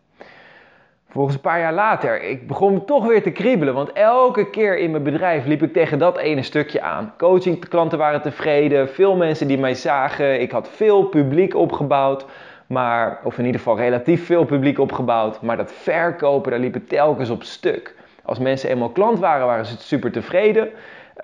Volgens 1.10 1.36
een 1.36 1.42
paar 1.42 1.60
jaar 1.60 1.74
later, 1.74 2.24
ik 2.24 2.48
begon 2.48 2.86
toch 2.86 3.08
weer 3.08 3.24
te 3.24 3.32
kriebelen. 3.32 3.74
Want 3.74 3.92
elke 3.92 4.50
keer 4.50 4.78
in 4.78 4.92
mijn 4.92 5.04
bedrijf 5.04 5.46
liep 5.46 5.64
ik 5.64 5.74
tegen 5.74 6.00
dat 6.00 6.18
ene 6.18 6.44
stukje 6.44 6.82
aan. 6.82 7.14
Coachingklanten 7.18 7.98
waren 7.98 8.22
tevreden, 8.22 8.90
veel 8.90 9.16
mensen 9.16 9.48
die 9.48 9.58
mij 9.58 9.74
zagen. 9.74 10.42
Ik 10.42 10.52
had 10.52 10.70
veel 10.70 11.04
publiek 11.04 11.56
opgebouwd. 11.56 12.26
Maar, 12.68 13.20
of 13.24 13.38
in 13.38 13.46
ieder 13.46 13.62
geval 13.62 13.78
relatief 13.78 14.26
veel 14.26 14.46
publiek 14.46 14.80
opgebouwd. 14.80 15.42
Maar 15.42 15.58
dat 15.58 15.72
verkopen, 15.72 16.52
daar 16.52 16.60
liep 16.60 16.74
het 16.74 16.90
telkens 16.90 17.30
op 17.30 17.44
stuk. 17.44 17.96
Als 18.24 18.40
mensen 18.40 18.70
eenmaal 18.70 18.90
klant 18.90 19.20
waren, 19.20 19.46
waren 19.46 19.66
ze 19.66 19.78
super 19.78 20.12
tevreden. 20.12 20.64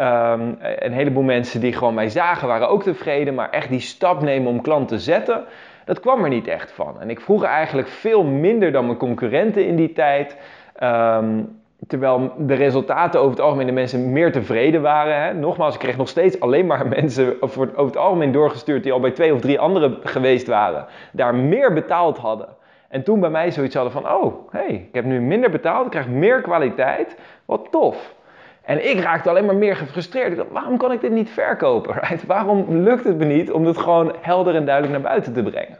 Um, 0.01 0.57
een 0.59 0.93
heleboel 0.93 1.23
mensen 1.23 1.59
die 1.61 1.73
gewoon 1.73 1.93
mij 1.93 2.09
zagen, 2.09 2.47
waren 2.47 2.69
ook 2.69 2.83
tevreden. 2.83 3.33
Maar 3.33 3.49
echt 3.49 3.69
die 3.69 3.79
stap 3.79 4.21
nemen 4.21 4.51
om 4.51 4.61
klant 4.61 4.87
te 4.87 4.99
zetten, 4.99 5.43
dat 5.85 5.99
kwam 5.99 6.23
er 6.23 6.29
niet 6.29 6.47
echt 6.47 6.71
van. 6.71 7.01
En 7.01 7.09
ik 7.09 7.21
vroeg 7.21 7.43
eigenlijk 7.43 7.87
veel 7.87 8.23
minder 8.23 8.71
dan 8.71 8.85
mijn 8.85 8.97
concurrenten 8.97 9.65
in 9.67 9.75
die 9.75 9.93
tijd. 9.93 10.37
Um, 10.83 11.61
Terwijl 11.87 12.33
de 12.37 12.53
resultaten 12.53 13.19
over 13.19 13.31
het 13.31 13.41
algemeen 13.41 13.65
de 13.65 13.71
mensen 13.71 14.11
meer 14.11 14.31
tevreden 14.31 14.81
waren. 14.81 15.23
Hè. 15.23 15.33
Nogmaals, 15.33 15.73
ik 15.73 15.79
kreeg 15.79 15.97
nog 15.97 16.09
steeds 16.09 16.39
alleen 16.39 16.65
maar 16.65 16.87
mensen 16.99 17.41
over, 17.41 17.69
het 17.75 17.97
algemeen 17.97 18.31
doorgestuurd 18.31 18.83
die 18.83 18.91
al 18.91 18.99
bij 18.99 19.11
twee 19.11 19.33
of 19.33 19.41
drie 19.41 19.59
anderen 19.59 19.97
geweest 20.03 20.47
waren. 20.47 20.85
Daar 21.11 21.35
meer 21.35 21.73
betaald 21.73 22.17
hadden. 22.17 22.47
En 22.89 23.03
toen 23.03 23.19
bij 23.19 23.29
mij 23.29 23.51
zoiets 23.51 23.75
hadden 23.75 23.93
van, 23.93 24.11
oh, 24.11 24.51
hey, 24.51 24.73
ik 24.73 24.93
heb 24.93 25.05
nu 25.05 25.21
minder 25.21 25.49
betaald, 25.49 25.85
ik 25.85 25.91
krijg 25.91 26.07
meer 26.07 26.41
kwaliteit. 26.41 27.15
Wat 27.45 27.67
tof. 27.71 28.15
En 28.61 28.89
ik 28.89 28.99
raakte 28.99 29.29
alleen 29.29 29.45
maar 29.45 29.55
meer 29.55 29.75
gefrustreerd. 29.75 30.31
Ik 30.31 30.37
dacht, 30.37 30.51
waarom 30.51 30.77
kan 30.77 30.91
ik 30.91 31.01
dit 31.01 31.11
niet 31.11 31.29
verkopen? 31.29 31.99
Waarom 32.27 32.65
lukt 32.69 33.03
het 33.03 33.17
me 33.17 33.25
niet 33.25 33.51
om 33.51 33.63
dit 33.63 33.77
gewoon 33.77 34.15
helder 34.21 34.55
en 34.55 34.65
duidelijk 34.65 34.93
naar 34.93 35.11
buiten 35.11 35.33
te 35.33 35.43
brengen? 35.43 35.77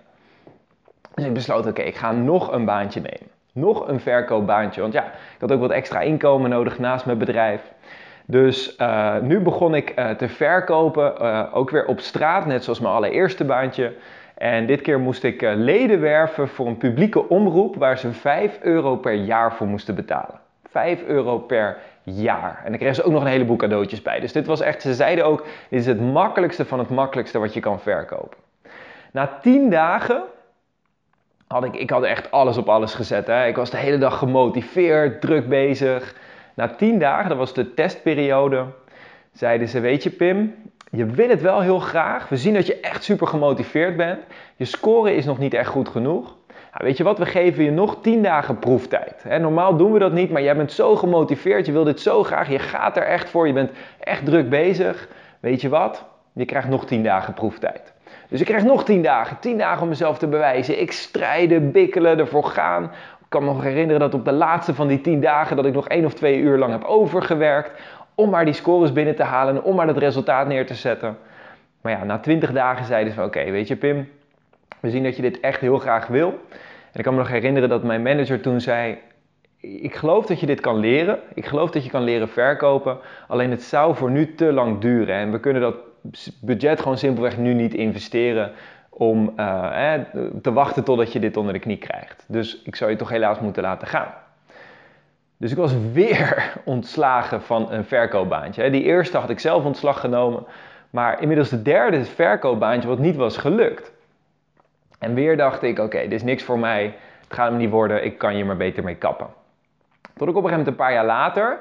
Dus 1.16 1.26
ik 1.26 1.34
besloot, 1.34 1.68
oké, 1.68 1.82
ik 1.82 1.96
ga 1.96 2.12
nog 2.12 2.52
een 2.52 2.66
baantje 2.66 3.02
nemen 3.02 3.33
nog 3.54 3.88
een 3.88 4.00
verkoopbaantje. 4.00 4.82
Want 4.82 4.94
ja, 4.94 5.04
ik 5.06 5.40
had 5.40 5.52
ook 5.52 5.60
wat 5.60 5.72
extra 5.72 6.00
inkomen 6.00 6.50
nodig 6.50 6.80
naast 6.80 7.06
mijn 7.06 7.18
bedrijf. 7.18 7.62
Dus 8.26 8.76
uh, 8.78 9.18
nu 9.22 9.40
begon 9.40 9.76
ik 9.76 9.94
uh, 10.00 10.10
te 10.10 10.30
verkopen, 10.30 11.14
uh, 11.22 11.44
ook 11.54 11.70
weer 11.70 11.86
op 11.86 12.00
straat, 12.00 12.46
net 12.46 12.64
zoals 12.64 12.80
mijn 12.80 12.94
allereerste 12.94 13.46
baantje. 13.46 13.94
En 14.38 14.66
dit 14.66 14.82
keer 14.82 15.00
moest 15.00 15.24
ik 15.24 15.42
leden 15.42 16.02
werven 16.02 16.48
voor 16.48 16.68
een 16.68 16.78
publieke 16.78 17.30
omroep 17.30 17.76
waar 17.76 17.98
ze 17.98 18.14
5 18.14 18.60
euro 18.62 18.96
per 18.96 19.14
jaar 19.14 19.54
voor 19.54 19.68
moesten 19.68 19.96
betalen. 19.96 20.40
5 20.70 21.04
euro 21.04 21.38
per 21.40 21.78
jaar. 22.04 22.62
En 22.64 22.70
dan 22.70 22.78
kregen 22.78 22.96
ze 22.96 23.04
ook 23.04 23.12
nog 23.12 23.22
een 23.22 23.28
heleboel 23.28 23.56
cadeautjes 23.56 24.02
bij. 24.02 24.20
Dus 24.20 24.32
dit 24.32 24.46
was 24.46 24.62
echt, 24.62 24.82
ze 24.82 24.94
zeiden 24.94 25.26
ook, 25.26 25.46
dit 25.70 25.80
is 25.80 25.86
het 25.86 26.02
makkelijkste 26.02 26.66
van 26.66 26.80
het 26.80 26.90
makkelijkste 26.90 27.40
wat 27.40 27.54
je 27.54 27.60
kan 27.60 27.80
verkopen. 27.80 28.38
Na 29.12 29.38
10 29.42 29.70
dagen 29.70 30.24
had 31.54 31.64
ik, 31.64 31.76
ik 31.76 31.90
had 31.90 32.04
echt 32.04 32.32
alles 32.32 32.58
op 32.58 32.70
alles 32.70 32.94
gezet. 32.94 33.28
Hè. 33.28 33.46
Ik 33.46 33.56
was 33.56 33.70
de 33.70 33.78
hele 33.78 33.98
dag 33.98 34.18
gemotiveerd, 34.18 35.22
druk 35.22 35.50
bezig. 35.50 36.16
Na 36.54 36.68
10 36.68 37.00
dagen, 37.00 37.30
dat 37.30 37.38
was 37.38 37.54
de 37.54 37.74
testperiode, 37.74 38.66
zeiden 39.32 39.68
ze, 39.68 39.80
weet 39.80 40.04
je 40.04 40.10
Pim, 40.10 40.56
je 40.92 41.06
wil 41.06 41.30
het 41.30 41.42
wel 41.42 41.62
heel 41.62 41.80
graag. 41.80 42.30
We 42.30 42.38
zien 42.38 42.54
dat 42.54 42.68
je 42.68 42.80
echt 42.80 43.04
super 43.04 43.28
gemotiveerd 43.28 43.98
bent. 43.98 44.20
Je 44.56 44.66
score 44.66 45.16
is 45.16 45.26
nog 45.26 45.38
niet 45.38 45.54
echt 45.54 45.70
goed 45.70 45.90
genoeg. 45.90 46.36
Weet 46.74 46.98
je 46.98 47.04
wat, 47.04 47.18
we 47.18 47.26
geven 47.26 47.64
je 47.64 47.72
nog 47.72 48.02
10 48.02 48.24
dagen 48.24 48.60
proeftijd. 48.60 49.26
normaal 49.40 49.78
doen 49.78 49.92
we 49.92 50.00
dat 50.00 50.12
niet, 50.12 50.32
maar 50.32 50.42
jij 50.42 50.56
bent 50.56 50.72
zo 50.72 50.96
gemotiveerd, 50.96 51.66
je 51.66 51.72
wil 51.72 51.84
dit 51.84 52.00
zo 52.00 52.24
graag, 52.24 52.50
je 52.50 52.60
gaat 52.60 52.98
er 52.98 53.04
echt 53.04 53.30
voor, 53.30 53.48
je 53.48 53.54
bent 53.54 53.72
echt 54.00 54.26
druk 54.26 54.50
bezig. 54.50 55.08
Weet 55.40 55.62
je 55.62 55.70
wat, 55.70 56.06
je 56.34 56.46
krijgt 56.46 56.68
nog 56.68 56.86
10 56.86 57.04
dagen 57.04 57.34
proeftijd. 57.34 57.93
Dus 58.30 58.40
ik 58.40 58.46
krijg 58.46 58.64
nog 58.64 58.84
10 58.84 59.02
dagen, 59.02 59.40
10 59.40 59.58
dagen 59.58 59.82
om 59.82 59.88
mezelf 59.88 60.18
te 60.18 60.28
bewijzen. 60.28 60.82
Ik 60.82 60.92
strijden, 60.92 61.72
bikkelen, 61.72 62.20
ervoor 62.20 62.44
gaan. 62.44 62.84
Ik 63.20 63.30
kan 63.30 63.44
me 63.44 63.54
nog 63.54 63.64
herinneren 63.64 64.00
dat 64.00 64.14
op 64.14 64.26
de 64.26 64.32
laatste 64.32 64.74
van 64.74 64.88
die 64.88 65.02
10 65.02 65.22
dagen 65.22 65.56
dat 65.56 65.66
ik 65.66 65.74
nog 65.74 65.88
1 65.88 66.06
of 66.06 66.14
2 66.14 66.38
uur 66.38 66.58
lang 66.58 66.72
heb 66.72 66.84
overgewerkt 66.84 67.72
om 68.16 68.30
maar 68.30 68.46
die 68.46 68.54
scores 68.54 68.94
binnen 68.94 69.16
te 69.16 69.24
halen 69.24 69.56
en 69.56 69.62
om 69.62 69.76
maar 69.76 69.88
dat 69.88 69.98
resultaat 69.98 70.48
neer 70.48 70.66
te 70.66 70.76
zetten. 70.76 71.18
Maar 71.82 71.92
ja, 71.92 72.04
na 72.04 72.20
20 72.20 72.52
dagen 72.52 72.86
zeiden 72.86 73.14
ze 73.14 73.24
oké, 73.24 73.52
weet 73.52 73.68
je 73.68 73.76
Pim, 73.76 74.10
we 74.80 74.90
zien 74.90 75.04
dat 75.04 75.16
je 75.16 75.22
dit 75.22 75.40
echt 75.40 75.60
heel 75.60 75.78
graag 75.78 76.08
wil. 76.08 76.28
En 76.92 77.00
ik 77.00 77.04
kan 77.04 77.14
me 77.14 77.20
nog 77.20 77.30
herinneren 77.30 77.70
dat 77.70 77.84
mijn 77.84 78.02
manager 78.02 78.42
toen 78.42 78.62
zei: 78.62 78.98
Ik 79.60 79.96
geloof 79.96 80.26
dat 80.26 80.40
je 80.40 80.46
dit 80.46 80.60
kan 80.60 80.78
leren. 80.78 81.20
Ik 81.34 81.46
geloof 81.46 81.72
dat 81.72 81.84
je 81.84 81.90
kan 81.90 82.04
leren 82.04 82.30
verkopen. 82.30 82.98
Alleen 83.28 83.52
het 83.52 83.64
zou 83.64 83.96
voor 83.96 84.12
nu 84.12 84.36
te 84.36 84.54
lang 84.54 84.80
duren. 84.80 85.16
En 85.16 85.32
we 85.32 85.40
kunnen 85.40 85.62
dat 85.62 85.76
budget 86.42 86.82
gewoon 86.82 86.98
simpelweg 86.98 87.38
nu 87.38 87.54
niet 87.54 87.74
investeren 87.74 88.52
om 88.90 89.34
uh, 89.38 89.94
te 90.42 90.54
wachten 90.54 90.84
totdat 90.84 91.14
je 91.14 91.20
dit 91.20 91.38
onder 91.38 91.54
de 91.54 91.60
knie 91.60 91.78
krijgt. 91.78 92.26
Dus 92.28 92.62
ik 92.62 92.76
zou 92.76 92.92
je 92.92 92.98
toch 92.98 93.10
helaas 93.10 93.40
moeten 93.40 93.64
laten 93.64 93.88
gaan. 93.88 94.14
Dus 95.38 95.52
ik 95.52 95.58
was 95.58 95.74
weer 95.92 96.54
ontslagen 96.66 97.42
van 97.42 97.72
een 97.72 97.86
verkoopbaantje. 97.86 98.70
Die 98.70 98.84
eerste 98.84 99.18
had 99.18 99.30
ik 99.30 99.40
zelf 99.40 99.64
ontslag 99.66 100.00
genomen. 100.00 100.46
Maar 100.90 101.22
inmiddels 101.22 101.50
de 101.50 101.62
derde 101.62 102.06
verkoopbaantje 102.06 102.90
wat 102.90 103.00
niet 103.00 103.16
was 103.16 103.38
gelukt. 103.38 103.92
En 105.00 105.14
weer 105.14 105.38
dacht 105.38 105.64
ik, 105.64 105.80
oké, 105.80 106.02
dit 106.02 106.12
is 106.12 106.24
niks 106.24 106.44
voor 106.44 106.60
mij. 106.60 106.84
Het 107.22 107.34
gaat 107.34 107.50
hem 107.50 107.58
niet 107.58 107.70
worden, 107.70 108.06
ik 108.06 108.18
kan 108.18 108.38
je 108.38 108.46
maar 108.46 108.58
beter 108.58 108.84
mee 108.84 108.96
kappen. 108.96 109.28
Tot 110.14 110.28
ik 110.28 110.36
op 110.36 110.44
een 110.44 110.50
gegeven 110.50 110.50
moment 110.50 110.68
een 110.68 110.76
paar 110.76 110.94
jaar 110.94 111.06
later 111.06 111.60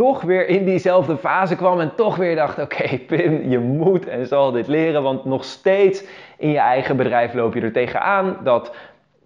toch 0.00 0.22
weer 0.22 0.48
in 0.48 0.64
diezelfde 0.64 1.16
fase 1.16 1.56
kwam 1.56 1.80
en 1.80 1.94
toch 1.94 2.16
weer 2.16 2.36
dacht, 2.36 2.58
oké 2.58 2.98
Pim, 3.06 3.48
je 3.48 3.58
moet 3.58 4.08
en 4.08 4.26
zal 4.26 4.52
dit 4.52 4.66
leren. 4.66 5.02
Want 5.02 5.24
nog 5.24 5.44
steeds 5.44 6.04
in 6.38 6.50
je 6.50 6.58
eigen 6.58 6.96
bedrijf 6.96 7.34
loop 7.34 7.54
je 7.54 7.60
er 7.60 7.72
tegenaan 7.72 8.36
dat 8.42 8.74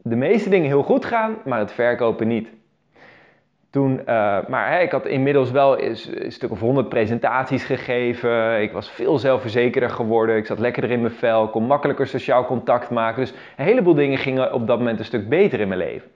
de 0.03 0.17
meeste 0.17 0.49
dingen 0.49 0.67
heel 0.67 0.83
goed 0.83 1.05
gaan, 1.05 1.37
maar 1.45 1.59
het 1.59 1.73
verkopen 1.73 2.29
niet. 2.29 2.49
Toen, 3.71 4.01
uh, 4.01 4.39
maar 4.49 4.83
ik 4.83 4.91
had 4.91 5.07
inmiddels 5.07 5.51
wel 5.51 5.83
een 5.83 6.33
stuk 6.33 6.51
of 6.51 6.61
honderd 6.61 6.89
presentaties 6.89 7.65
gegeven. 7.65 8.63
Ik 8.63 8.73
was 8.73 8.91
veel 8.91 9.19
zelfverzekerder 9.19 9.91
geworden. 9.91 10.37
Ik 10.37 10.47
zat 10.47 10.59
lekkerder 10.59 10.91
in 10.91 11.01
mijn 11.01 11.13
vel. 11.13 11.49
kon 11.49 11.67
makkelijker 11.67 12.07
sociaal 12.07 12.45
contact 12.45 12.91
maken. 12.91 13.21
Dus 13.21 13.35
een 13.57 13.65
heleboel 13.65 13.95
dingen 13.95 14.19
gingen 14.19 14.53
op 14.53 14.67
dat 14.67 14.79
moment 14.79 14.99
een 14.99 15.05
stuk 15.05 15.29
beter 15.29 15.61
in 15.61 15.69
mijn 15.69 15.81
leven. 15.81 16.11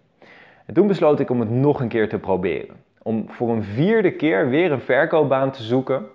En 0.67 0.75
toen 0.75 0.87
besloot 0.87 1.21
ik 1.21 1.31
om 1.31 1.41
het 1.41 1.51
nog 1.51 1.81
een 1.81 1.89
keer 1.89 2.09
te 2.09 2.19
proberen. 2.19 2.87
Om 3.03 3.25
voor 3.29 3.51
een 3.51 3.63
vierde 3.63 4.11
keer 4.11 4.49
weer 4.49 4.73
een 4.73 4.81
verkoopbaan 4.81 5.51
te 5.51 5.63
zoeken. 5.63 6.07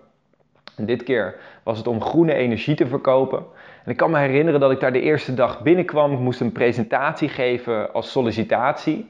En 0.77 0.85
dit 0.85 1.03
keer 1.03 1.35
was 1.63 1.77
het 1.77 1.87
om 1.87 2.01
groene 2.01 2.33
energie 2.33 2.75
te 2.75 2.87
verkopen. 2.87 3.45
En 3.85 3.91
ik 3.91 3.97
kan 3.97 4.11
me 4.11 4.17
herinneren 4.17 4.59
dat 4.59 4.71
ik 4.71 4.79
daar 4.79 4.93
de 4.93 5.01
eerste 5.01 5.33
dag 5.33 5.61
binnenkwam. 5.61 6.13
Ik 6.13 6.19
moest 6.19 6.39
een 6.39 6.51
presentatie 6.51 7.29
geven 7.29 7.93
als 7.93 8.11
sollicitatie. 8.11 9.09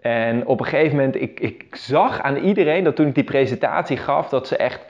En 0.00 0.46
op 0.46 0.60
een 0.60 0.66
gegeven 0.66 0.96
moment, 0.96 1.20
ik, 1.20 1.40
ik 1.40 1.76
zag 1.76 2.20
aan 2.20 2.36
iedereen 2.36 2.84
dat 2.84 2.96
toen 2.96 3.06
ik 3.06 3.14
die 3.14 3.24
presentatie 3.24 3.96
gaf, 3.96 4.28
dat 4.28 4.46
ze 4.48 4.56
echt 4.56 4.80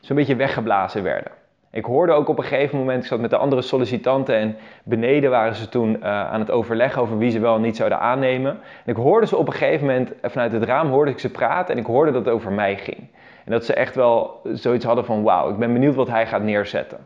zo'n 0.00 0.16
beetje 0.16 0.36
weggeblazen 0.36 1.02
werden. 1.02 1.32
Ik 1.76 1.84
hoorde 1.84 2.12
ook 2.12 2.28
op 2.28 2.38
een 2.38 2.44
gegeven 2.44 2.78
moment, 2.78 3.02
ik 3.02 3.08
zat 3.08 3.20
met 3.20 3.30
de 3.30 3.36
andere 3.36 3.62
sollicitanten 3.62 4.34
en 4.34 4.56
beneden 4.84 5.30
waren 5.30 5.54
ze 5.54 5.68
toen 5.68 5.96
uh, 5.96 6.04
aan 6.04 6.40
het 6.40 6.50
overleggen 6.50 7.02
over 7.02 7.18
wie 7.18 7.30
ze 7.30 7.38
wel 7.38 7.54
en 7.54 7.60
niet 7.60 7.76
zouden 7.76 8.00
aannemen. 8.00 8.50
En 8.84 8.92
ik 8.92 8.96
hoorde 8.96 9.26
ze 9.26 9.36
op 9.36 9.46
een 9.46 9.52
gegeven 9.52 9.86
moment, 9.86 10.20
eh, 10.20 10.30
vanuit 10.30 10.52
het 10.52 10.62
raam 10.62 10.88
hoorde 10.88 11.10
ik 11.10 11.18
ze 11.18 11.30
praten 11.30 11.74
en 11.74 11.80
ik 11.80 11.86
hoorde 11.86 12.12
dat 12.12 12.24
het 12.24 12.34
over 12.34 12.52
mij 12.52 12.76
ging. 12.76 12.98
En 13.44 13.52
dat 13.52 13.64
ze 13.64 13.74
echt 13.74 13.94
wel 13.94 14.40
zoiets 14.52 14.84
hadden 14.84 15.04
van 15.04 15.22
wauw, 15.22 15.50
ik 15.50 15.56
ben 15.56 15.72
benieuwd 15.72 15.94
wat 15.94 16.08
hij 16.08 16.26
gaat 16.26 16.42
neerzetten. 16.42 16.98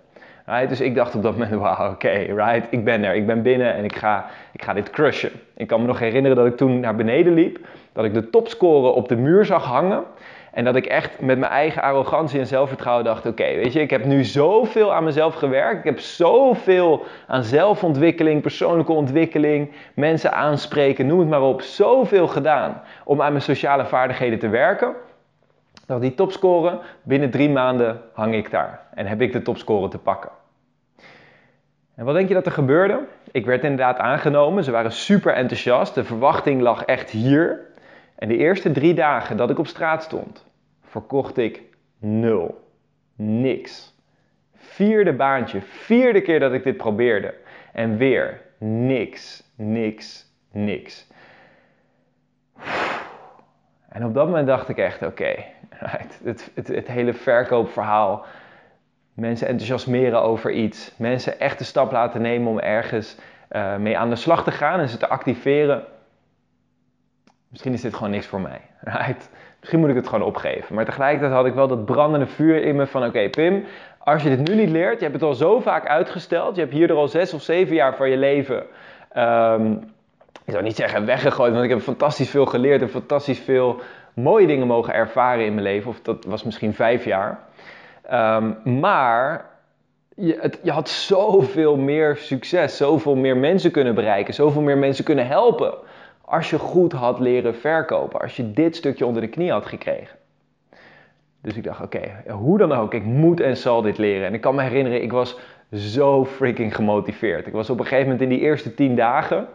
Right? 0.47 0.69
Dus 0.69 0.81
ik 0.81 0.95
dacht 0.95 1.15
op 1.15 1.23
dat 1.23 1.33
moment, 1.33 1.55
wauw, 1.61 1.91
oké, 1.91 2.11
right, 2.11 2.67
ik 2.71 2.85
ben 2.85 3.05
er, 3.05 3.15
ik 3.15 3.27
ben 3.27 3.43
binnen 3.43 3.75
en 3.75 3.85
ik 3.85 3.97
ga, 3.97 4.27
ik 4.53 4.62
ga 4.62 4.73
dit 4.73 4.91
crushen. 4.91 5.33
Ik 5.57 5.67
kan 5.67 5.81
me 5.81 5.87
nog 5.87 5.99
herinneren 5.99 6.37
dat 6.37 6.47
ik 6.47 6.57
toen 6.57 6.81
naar 6.81 6.97
beneden 6.97 7.35
liep, 7.35 7.59
dat 7.93 8.05
ik 8.05 8.15
de 8.15 8.31
topscoren 8.31 8.95
op 8.95 9.09
de 9.09 9.17
muur 9.17 9.45
zag 9.45 9.65
hangen. 9.65 10.03
En 10.52 10.64
dat 10.64 10.76
ik 10.76 10.87
echt 10.87 11.21
met 11.21 11.38
mijn 11.38 11.52
eigen 11.52 11.83
arrogantie 11.83 12.40
en 12.40 12.47
zelfvertrouwen 12.47 13.04
dacht: 13.04 13.26
oké, 13.26 13.45
weet 13.45 13.73
je, 13.73 13.80
ik 13.80 13.90
heb 13.90 14.04
nu 14.04 14.25
zoveel 14.25 14.95
aan 14.95 15.04
mezelf 15.04 15.35
gewerkt. 15.35 15.78
Ik 15.78 15.85
heb 15.85 15.99
zoveel 16.00 17.04
aan 17.26 17.45
zelfontwikkeling, 17.45 18.42
persoonlijke 18.42 18.92
ontwikkeling, 18.92 19.73
mensen 19.95 20.33
aanspreken, 20.33 21.07
noem 21.07 21.19
het 21.19 21.28
maar 21.28 21.42
op. 21.42 21.62
Zoveel 21.62 22.28
gedaan 22.28 22.83
om 23.04 23.23
aan 23.23 23.33
mijn 23.33 23.45
sociale 23.45 23.85
vaardigheden 23.85 24.38
te 24.38 24.49
werken. 24.49 24.95
Dat 25.87 26.00
die 26.00 26.14
topscore, 26.14 26.78
binnen 27.02 27.30
drie 27.30 27.50
maanden 27.50 28.00
hang 28.12 28.35
ik 28.35 28.50
daar 28.50 28.80
en 28.95 29.07
heb 29.07 29.21
ik 29.21 29.33
de 29.33 29.42
topscore 29.42 29.88
te 29.88 29.99
pakken. 29.99 30.30
En 31.95 32.04
wat 32.04 32.14
denk 32.14 32.28
je 32.28 32.35
dat 32.35 32.47
er 32.47 32.52
gebeurde? 32.52 33.00
Ik 33.30 33.47
werd 33.47 33.62
inderdaad 33.62 33.99
aangenomen. 33.99 34.64
Ze 34.64 34.71
waren 34.71 34.92
super 34.92 35.33
enthousiast. 35.33 35.95
De 35.95 36.04
verwachting 36.04 36.61
lag 36.61 36.85
echt 36.85 37.11
hier. 37.11 37.61
En 38.21 38.29
de 38.29 38.37
eerste 38.37 38.73
drie 38.73 38.95
dagen 38.95 39.37
dat 39.37 39.50
ik 39.50 39.59
op 39.59 39.67
straat 39.67 40.03
stond, 40.03 40.47
verkocht 40.83 41.37
ik 41.39 41.62
nul. 41.99 42.69
Niks. 43.17 43.95
Vierde 44.55 45.12
baantje, 45.12 45.61
vierde 45.61 46.21
keer 46.21 46.41
dat 46.41 46.53
ik 46.53 46.65
dit 46.65 46.77
probeerde. 46.77 47.35
En 47.73 47.97
weer 47.97 48.41
niks, 48.59 49.50
niks, 49.55 50.27
niks. 50.53 51.07
En 53.89 54.05
op 54.05 54.15
dat 54.15 54.27
moment 54.27 54.47
dacht 54.47 54.69
ik 54.69 54.79
echt, 54.79 55.03
oké, 55.03 55.35
het, 56.65 56.89
hele 56.89 57.15
verkoopverhaal 57.15 58.25
mensen 59.15 59.49
enthousiasmeren 59.49 60.23
over 60.23 60.50
iets, 60.50 60.95
mensen 60.97 61.41
echt 61.41 61.59
de 61.59 61.65
stap 61.65 61.93
laten 61.93 62.23
nemen 62.23 62.50
om 62.50 62.59
ergens 62.59 63.17
uh, 63.50 63.77
mee 63.77 63.99
aan 63.99 64.11
de 64.11 64.17
slag 64.17 64.45
te 64.45 64.50
gaan 64.50 64.81
en 64.81 64.89
ze 64.89 64.97
te 64.97 65.09
activeren. 65.09 65.85
Misschien 67.50 67.73
is 67.73 67.80
dit 67.80 67.95
gewoon 67.95 68.11
niks 68.11 68.26
voor 68.26 68.40
mij. 68.40 68.61
Right? 68.80 69.30
Misschien 69.59 69.80
moet 69.80 69.88
ik 69.88 69.95
het 69.95 70.09
gewoon 70.09 70.26
opgeven. 70.26 70.75
Maar 70.75 70.85
tegelijkertijd 70.85 71.33
had 71.33 71.47
ik 71.47 71.54
wel 71.54 71.69
dat 71.69 71.85
brandende 71.85 72.26
vuur 72.26 72.62
in 72.62 72.76
me 72.76 72.87
van 72.87 73.04
oké 73.04 73.28
Pim, 73.28 73.64
als 73.99 74.23
je 74.23 74.37
dit 74.37 74.49
nu 74.49 74.54
niet 74.54 74.71
leert, 74.71 74.99
je 74.99 75.04
hebt 75.04 75.21
het 75.21 75.23
al 75.23 75.35
zo 75.35 75.61
vaak 75.61 75.87
uitgesteld, 75.87 76.54
je 76.54 76.61
hebt 76.61 76.73
hier 76.73 76.92
al 76.92 77.09
zes 77.09 77.35
of 77.35 77.42
zeven 77.42 77.75
jaar 77.75 77.97
van 77.97 78.11
je 78.11 78.16
leven, 78.16 78.66
um, 79.16 79.92
ik 80.45 80.57
zou 80.57 80.62
niet 80.62 80.76
zeggen 80.76 81.07
weggegooid, 81.07 81.52
want 81.52 81.64
ik 81.64 81.71
heb 81.71 81.80
fantastisch 81.80 82.30
veel 82.30 82.47
geleerd 82.47 82.83
en 82.83 82.88
fantastisch 82.90 83.38
veel 83.38 83.80
mooie 84.14 84.47
dingen 84.47 84.66
mogen 84.66 84.95
ervaren 84.95 85.45
in 85.45 85.54
mijn 85.54 85.66
leven. 85.66 85.90
Of 85.90 86.00
dat 86.00 86.25
was 86.25 86.45
misschien 86.45 86.75
vijf 86.75 87.04
jaar. 87.04 87.38
Um, 88.12 88.80
maar 88.80 89.50
je, 90.16 90.38
het, 90.40 90.59
je, 90.62 90.71
had 90.71 90.88
zoveel 90.88 91.76
meer 91.76 92.16
succes, 92.16 92.76
zoveel 92.76 93.14
meer 93.14 93.37
mensen 93.37 93.71
kunnen 93.71 93.95
bereiken, 93.95 94.35
zoveel 94.35 94.62
meer 94.62 94.78
mensen 94.78 95.04
kunnen 95.04 95.26
helpen. 95.26 95.75
Als 96.31 96.51
je 96.51 96.59
goed 96.59 96.93
had 96.93 97.19
leren 97.19 97.55
verkopen, 97.55 98.21
als 98.21 98.37
je 98.37 98.53
dit 98.53 98.77
stukje 98.77 99.07
onder 99.07 99.23
de 99.23 99.29
knie 99.29 99.51
had 99.51 99.67
gekregen. 99.67 100.17
Dus 101.43 101.57
ik 101.57 101.65
dacht, 101.65 101.83
oké, 101.83 102.01
hoe 102.29 102.59
dan 102.59 102.73
ook, 102.73 102.95
ik 102.95 103.05
moet 103.05 103.41
en 103.41 103.57
zal 103.57 103.83
dit 103.83 103.99
leren. 103.99 104.27
En 104.27 104.35
ik 104.35 104.41
kan 104.41 104.55
me 104.55 104.63
herinneren, 104.63 105.03
ik 105.03 105.13
was 105.13 105.39
zo 105.73 106.25
freaking 106.25 106.75
gemotiveerd. 106.75 107.47
Ik 107.47 107.53
was 107.53 107.71
op 107.71 107.79
een 107.79 107.85
gegeven 107.85 108.11
moment 108.11 108.23
in 108.23 108.29
die 108.29 108.41
eerste 108.41 108.75
tien 108.75 108.97
dagen. 108.97 109.47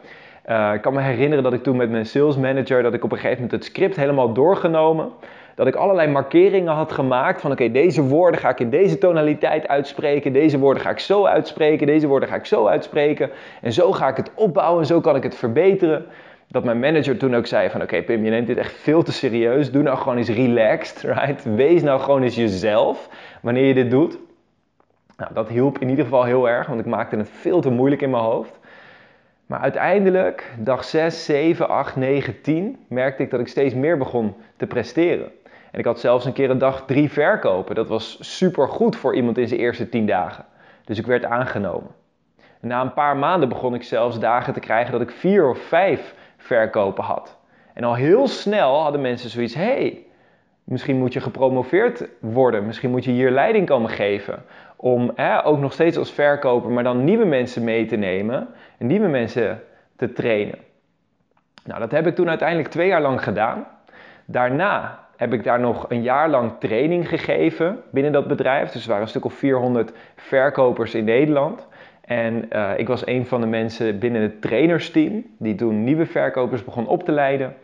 Uh, 0.49 0.71
ik 0.73 0.81
kan 0.81 0.93
me 0.93 1.01
herinneren 1.01 1.43
dat 1.43 1.53
ik 1.53 1.63
toen 1.63 1.75
met 1.75 1.89
mijn 1.89 2.05
sales 2.05 2.37
manager, 2.37 2.83
dat 2.83 2.93
ik 2.93 3.03
op 3.03 3.11
een 3.11 3.17
gegeven 3.17 3.43
moment 3.43 3.63
het 3.63 3.71
script 3.71 3.95
helemaal 3.95 4.33
doorgenomen 4.33 5.11
dat 5.55 5.67
ik 5.67 5.75
allerlei 5.75 6.11
markeringen 6.11 6.73
had 6.73 6.91
gemaakt 6.91 7.41
van 7.41 7.51
oké, 7.51 7.71
deze 7.71 8.03
woorden 8.03 8.39
ga 8.39 8.49
ik 8.49 8.59
in 8.59 8.69
deze 8.69 8.97
tonaliteit 8.97 9.67
uitspreken, 9.67 10.33
deze 10.33 10.59
woorden 10.59 10.83
ga 10.83 10.89
ik 10.89 10.99
zo 10.99 11.25
uitspreken, 11.25 11.87
deze 11.87 12.07
woorden 12.07 12.29
ga 12.29 12.35
ik 12.35 12.45
zo 12.45 12.67
uitspreken 12.67 13.29
en 13.61 13.73
zo 13.73 13.91
ga 13.91 14.07
ik 14.07 14.17
het 14.17 14.31
opbouwen 14.33 14.81
en 14.81 14.87
zo 14.87 15.01
kan 15.01 15.15
ik 15.15 15.23
het 15.23 15.35
verbeteren. 15.35 16.05
Dat 16.55 16.63
mijn 16.63 16.79
manager 16.79 17.17
toen 17.17 17.35
ook 17.35 17.47
zei 17.47 17.69
van 17.69 17.81
oké 17.81 18.01
Pim, 18.01 18.23
je 18.23 18.29
neemt 18.29 18.47
dit 18.47 18.57
echt 18.57 18.73
veel 18.73 19.03
te 19.03 19.11
serieus. 19.11 19.71
Doe 19.71 19.83
nou 19.83 19.97
gewoon 19.97 20.17
eens 20.17 20.29
relaxed, 20.29 21.01
right? 21.17 21.55
Wees 21.55 21.81
nou 21.81 21.99
gewoon 21.99 22.23
eens 22.23 22.35
jezelf 22.35 23.09
wanneer 23.41 23.65
je 23.65 23.73
dit 23.73 23.91
doet. 23.91 24.17
Nou, 25.17 25.33
dat 25.33 25.49
hielp 25.49 25.79
in 25.79 25.89
ieder 25.89 26.03
geval 26.03 26.23
heel 26.23 26.49
erg, 26.49 26.67
want 26.67 26.79
ik 26.79 26.85
maakte 26.85 27.15
het 27.15 27.29
veel 27.29 27.61
te 27.61 27.69
moeilijk 27.69 28.01
in 28.01 28.09
mijn 28.09 28.23
hoofd. 28.23 28.59
Maar 29.45 29.59
uiteindelijk, 29.59 30.53
dag 30.57 30.83
6, 30.83 31.25
7, 31.25 31.69
8, 31.69 31.95
9, 31.95 32.41
10, 32.41 32.77
merkte 32.89 33.23
ik 33.23 33.29
dat 33.29 33.39
ik 33.39 33.47
steeds 33.47 33.73
meer 33.73 33.97
begon 33.97 34.35
te 34.57 34.67
presteren. 34.67 35.31
En 35.71 35.79
ik 35.79 35.85
had 35.85 35.99
zelfs 35.99 36.25
een 36.25 36.33
keer 36.33 36.49
een 36.49 36.57
dag 36.57 36.85
drie 36.85 37.11
verkopen. 37.11 37.75
Dat 37.75 37.87
was 37.87 38.17
super 38.37 38.67
goed 38.67 38.95
voor 38.95 39.15
iemand 39.15 39.37
in 39.37 39.47
zijn 39.47 39.59
eerste 39.59 39.89
10 39.89 40.05
dagen. 40.05 40.45
Dus 40.85 40.97
ik 40.97 41.05
werd 41.05 41.25
aangenomen. 41.25 41.91
na 42.59 42.81
een 42.81 42.93
paar 42.93 43.17
maanden 43.17 43.49
begon 43.49 43.73
ik 43.73 43.83
zelfs 43.83 44.19
dagen 44.19 44.53
te 44.53 44.59
krijgen 44.59 44.91
dat 44.91 45.01
ik 45.01 45.11
vier 45.11 45.49
of 45.49 45.59
vijf 45.59 46.13
verkopen 46.45 47.03
had. 47.03 47.37
En 47.73 47.83
al 47.83 47.95
heel 47.95 48.27
snel 48.27 48.81
hadden 48.81 49.01
mensen 49.01 49.29
zoiets: 49.29 49.55
hey, 49.55 50.05
misschien 50.63 50.97
moet 50.97 51.13
je 51.13 51.19
gepromoveerd 51.21 52.07
worden. 52.19 52.65
Misschien 52.65 52.89
moet 52.89 53.03
je 53.03 53.11
hier 53.11 53.31
leiding 53.31 53.67
komen 53.67 53.89
geven. 53.89 54.43
Om 54.75 55.11
hè, 55.15 55.45
ook 55.45 55.59
nog 55.59 55.73
steeds 55.73 55.97
als 55.97 56.11
verkoper, 56.11 56.71
maar 56.71 56.83
dan 56.83 57.03
nieuwe 57.03 57.25
mensen 57.25 57.63
mee 57.63 57.85
te 57.85 57.95
nemen 57.95 58.47
en 58.77 58.87
nieuwe 58.87 59.07
mensen 59.07 59.61
te 59.95 60.13
trainen. 60.13 60.57
Nou, 61.63 61.79
dat 61.79 61.91
heb 61.91 62.07
ik 62.07 62.15
toen 62.15 62.29
uiteindelijk 62.29 62.69
twee 62.69 62.87
jaar 62.87 63.01
lang 63.01 63.23
gedaan. 63.23 63.67
Daarna 64.25 64.99
heb 65.15 65.33
ik 65.33 65.43
daar 65.43 65.59
nog 65.59 65.85
een 65.89 66.01
jaar 66.01 66.29
lang 66.29 66.51
training 66.59 67.09
gegeven 67.09 67.81
binnen 67.91 68.11
dat 68.11 68.27
bedrijf. 68.27 68.71
Dus 68.71 68.81
er 68.83 68.87
waren 68.87 69.03
een 69.03 69.09
stuk 69.09 69.25
of 69.25 69.33
400 69.33 69.91
verkopers 70.15 70.95
in 70.95 71.03
Nederland. 71.03 71.67
En 72.05 72.49
uh, 72.53 72.71
ik 72.77 72.87
was 72.87 73.07
een 73.07 73.25
van 73.25 73.41
de 73.41 73.47
mensen 73.47 73.99
binnen 73.99 74.21
het 74.21 74.41
trainersteam 74.41 75.23
die 75.37 75.55
toen 75.55 75.83
nieuwe 75.83 76.05
verkopers 76.05 76.63
begon 76.63 76.87
op 76.87 77.03
te 77.03 77.11
leiden. 77.11 77.55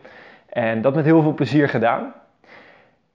En 0.48 0.80
dat 0.80 0.94
met 0.94 1.04
heel 1.04 1.22
veel 1.22 1.34
plezier 1.34 1.68
gedaan. 1.68 2.14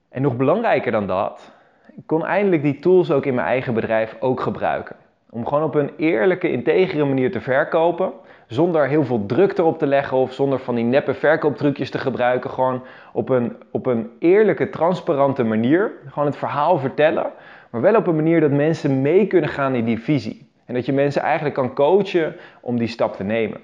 En 0.08 0.22
nog 0.22 0.36
belangrijker 0.36 0.92
dan 0.92 1.06
dat, 1.06 1.52
ik 1.96 2.02
kon 2.06 2.26
eindelijk 2.26 2.62
die 2.62 2.78
tools 2.78 3.10
ook 3.10 3.26
in 3.26 3.34
mijn 3.34 3.46
eigen 3.46 3.74
bedrijf 3.74 4.16
ook 4.20 4.40
gebruiken. 4.40 4.96
Om 5.30 5.46
gewoon 5.46 5.64
op 5.64 5.74
een 5.74 5.90
eerlijke, 5.96 6.50
integere 6.50 7.04
manier 7.04 7.32
te 7.32 7.40
verkopen. 7.40 8.12
Zonder 8.46 8.88
heel 8.88 9.04
veel 9.04 9.26
druk 9.26 9.58
erop 9.58 9.78
te 9.78 9.86
leggen 9.86 10.16
of 10.16 10.32
zonder 10.32 10.58
van 10.58 10.74
die 10.74 10.84
neppe 10.84 11.14
verkooptrucjes 11.14 11.90
te 11.90 11.98
gebruiken. 11.98 12.50
Gewoon 12.50 12.82
op 13.12 13.28
een, 13.28 13.56
op 13.70 13.86
een 13.86 14.10
eerlijke, 14.18 14.70
transparante 14.70 15.44
manier. 15.44 15.92
Gewoon 16.06 16.28
het 16.28 16.36
verhaal 16.36 16.78
vertellen. 16.78 17.30
Maar 17.70 17.80
wel 17.80 17.94
op 17.94 18.06
een 18.06 18.16
manier 18.16 18.40
dat 18.40 18.50
mensen 18.50 19.02
mee 19.02 19.26
kunnen 19.26 19.50
gaan 19.50 19.74
in 19.74 19.84
die 19.84 19.98
visie. 19.98 20.47
En 20.68 20.74
dat 20.74 20.86
je 20.86 20.92
mensen 20.92 21.22
eigenlijk 21.22 21.54
kan 21.54 21.74
coachen 21.74 22.36
om 22.60 22.78
die 22.78 22.88
stap 22.88 23.16
te 23.16 23.24
nemen. 23.24 23.60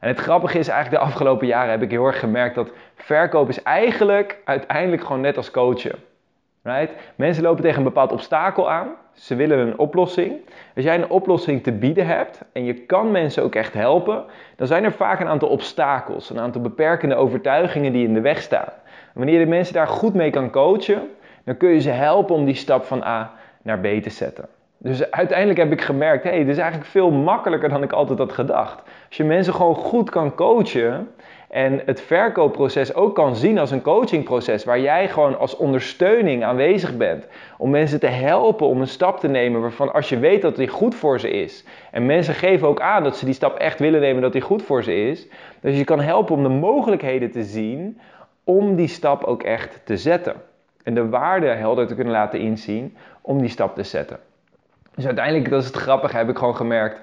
En 0.00 0.08
het 0.08 0.20
grappige 0.20 0.58
is 0.58 0.68
eigenlijk 0.68 1.02
de 1.02 1.08
afgelopen 1.08 1.46
jaren 1.46 1.70
heb 1.70 1.82
ik 1.82 1.90
heel 1.90 2.06
erg 2.06 2.18
gemerkt 2.18 2.54
dat 2.54 2.72
verkoop 2.94 3.48
is 3.48 3.62
eigenlijk 3.62 4.38
uiteindelijk 4.44 5.02
gewoon 5.02 5.20
net 5.20 5.36
als 5.36 5.50
coachen. 5.50 5.94
Right? 6.62 6.92
Mensen 7.14 7.42
lopen 7.42 7.62
tegen 7.62 7.78
een 7.78 7.84
bepaald 7.84 8.12
obstakel 8.12 8.70
aan. 8.70 8.88
Ze 9.12 9.34
willen 9.34 9.58
een 9.58 9.78
oplossing. 9.78 10.32
Als 10.74 10.84
jij 10.84 10.94
een 10.94 11.10
oplossing 11.10 11.62
te 11.62 11.72
bieden 11.72 12.06
hebt 12.06 12.40
en 12.52 12.64
je 12.64 12.74
kan 12.74 13.10
mensen 13.10 13.42
ook 13.42 13.54
echt 13.54 13.72
helpen, 13.72 14.24
dan 14.56 14.66
zijn 14.66 14.84
er 14.84 14.92
vaak 14.92 15.20
een 15.20 15.28
aantal 15.28 15.48
obstakels, 15.48 16.30
een 16.30 16.40
aantal 16.40 16.60
beperkende 16.60 17.14
overtuigingen 17.14 17.92
die 17.92 18.06
in 18.06 18.14
de 18.14 18.20
weg 18.20 18.42
staan. 18.42 18.72
wanneer 19.12 19.38
je 19.38 19.44
de 19.44 19.50
mensen 19.50 19.74
daar 19.74 19.88
goed 19.88 20.14
mee 20.14 20.30
kan 20.30 20.50
coachen, 20.50 21.08
dan 21.44 21.56
kun 21.56 21.68
je 21.68 21.80
ze 21.80 21.90
helpen 21.90 22.34
om 22.34 22.44
die 22.44 22.54
stap 22.54 22.84
van 22.84 23.02
A 23.02 23.32
naar 23.62 23.78
B 23.78 24.02
te 24.02 24.10
zetten. 24.10 24.48
Dus 24.78 25.10
uiteindelijk 25.10 25.58
heb 25.58 25.72
ik 25.72 25.80
gemerkt, 25.80 26.24
hé, 26.24 26.30
hey, 26.30 26.38
dit 26.38 26.48
is 26.48 26.58
eigenlijk 26.58 26.90
veel 26.90 27.10
makkelijker 27.10 27.68
dan 27.68 27.82
ik 27.82 27.92
altijd 27.92 28.18
had 28.18 28.32
gedacht. 28.32 28.82
Als 29.08 29.16
je 29.16 29.24
mensen 29.24 29.54
gewoon 29.54 29.74
goed 29.74 30.10
kan 30.10 30.34
coachen 30.34 31.08
en 31.54 31.82
het 31.84 32.00
verkoopproces 32.00 32.94
ook 32.94 33.14
kan 33.14 33.36
zien 33.36 33.58
als 33.58 33.70
een 33.70 33.82
coachingproces 33.82 34.64
waar 34.64 34.80
jij 34.80 35.08
gewoon 35.08 35.38
als 35.38 35.56
ondersteuning 35.56 36.44
aanwezig 36.44 36.96
bent 36.96 37.26
om 37.58 37.70
mensen 37.70 38.00
te 38.00 38.06
helpen 38.06 38.66
om 38.66 38.80
een 38.80 38.86
stap 38.86 39.20
te 39.20 39.28
nemen 39.28 39.60
waarvan 39.60 39.92
als 39.92 40.08
je 40.08 40.18
weet 40.18 40.42
dat 40.42 40.56
die 40.56 40.68
goed 40.68 40.94
voor 40.94 41.20
ze 41.20 41.30
is 41.30 41.64
en 41.90 42.06
mensen 42.06 42.34
geven 42.34 42.68
ook 42.68 42.80
aan 42.80 43.02
dat 43.02 43.16
ze 43.16 43.24
die 43.24 43.34
stap 43.34 43.58
echt 43.58 43.78
willen 43.78 44.00
nemen 44.00 44.22
dat 44.22 44.32
die 44.32 44.40
goed 44.40 44.62
voor 44.62 44.82
ze 44.82 44.94
is, 44.94 45.26
dus 45.60 45.76
je 45.76 45.84
kan 45.84 46.00
helpen 46.00 46.34
om 46.34 46.42
de 46.42 46.48
mogelijkheden 46.48 47.30
te 47.30 47.42
zien 47.42 48.00
om 48.44 48.76
die 48.76 48.88
stap 48.88 49.24
ook 49.24 49.42
echt 49.42 49.80
te 49.84 49.96
zetten 49.96 50.34
en 50.82 50.94
de 50.94 51.08
waarde 51.08 51.46
helder 51.46 51.86
te 51.86 51.94
kunnen 51.94 52.12
laten 52.12 52.40
inzien 52.40 52.96
om 53.20 53.40
die 53.40 53.48
stap 53.48 53.74
te 53.74 53.82
zetten. 53.82 54.18
Dus 54.94 55.06
uiteindelijk, 55.06 55.50
dat 55.50 55.60
is 55.60 55.66
het 55.66 55.76
grappige, 55.76 56.16
heb 56.16 56.28
ik 56.28 56.38
gewoon 56.38 56.56
gemerkt. 56.56 57.00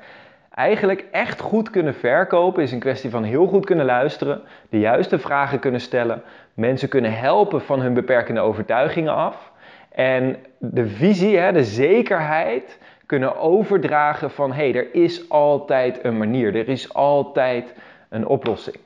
Eigenlijk 0.51 1.05
echt 1.11 1.39
goed 1.39 1.69
kunnen 1.69 1.95
verkopen 1.95 2.63
is 2.63 2.71
een 2.71 2.79
kwestie 2.79 3.09
van 3.09 3.23
heel 3.23 3.47
goed 3.47 3.65
kunnen 3.65 3.85
luisteren, 3.85 4.41
de 4.69 4.79
juiste 4.79 5.19
vragen 5.19 5.59
kunnen 5.59 5.81
stellen, 5.81 6.23
mensen 6.53 6.89
kunnen 6.89 7.13
helpen 7.13 7.61
van 7.61 7.81
hun 7.81 7.93
beperkende 7.93 8.41
overtuigingen 8.41 9.13
af 9.13 9.51
en 9.91 10.37
de 10.57 10.87
visie, 10.87 11.51
de 11.51 11.63
zekerheid 11.63 12.79
kunnen 13.05 13.37
overdragen 13.37 14.31
van 14.31 14.53
hé, 14.53 14.69
hey, 14.69 14.75
er 14.75 14.95
is 14.95 15.29
altijd 15.29 16.03
een 16.03 16.17
manier, 16.17 16.55
er 16.55 16.69
is 16.69 16.93
altijd 16.93 17.73
een 18.09 18.27
oplossing. 18.27 18.77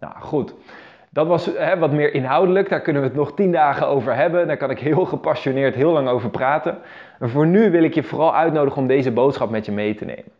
Nou 0.00 0.14
goed, 0.18 0.54
dat 1.12 1.26
was 1.26 1.46
hè, 1.46 1.78
wat 1.78 1.92
meer 1.92 2.14
inhoudelijk, 2.14 2.68
daar 2.68 2.80
kunnen 2.80 3.02
we 3.02 3.08
het 3.08 3.16
nog 3.16 3.34
tien 3.34 3.52
dagen 3.52 3.86
over 3.86 4.14
hebben. 4.14 4.46
Daar 4.46 4.56
kan 4.56 4.70
ik 4.70 4.78
heel 4.78 5.04
gepassioneerd 5.04 5.74
heel 5.74 5.92
lang 5.92 6.08
over 6.08 6.30
praten. 6.30 6.78
Maar 7.18 7.28
voor 7.28 7.46
nu 7.46 7.70
wil 7.70 7.82
ik 7.82 7.94
je 7.94 8.02
vooral 8.02 8.34
uitnodigen 8.34 8.80
om 8.80 8.86
deze 8.86 9.10
boodschap 9.10 9.50
met 9.50 9.66
je 9.66 9.72
mee 9.72 9.94
te 9.94 10.04
nemen. 10.04 10.32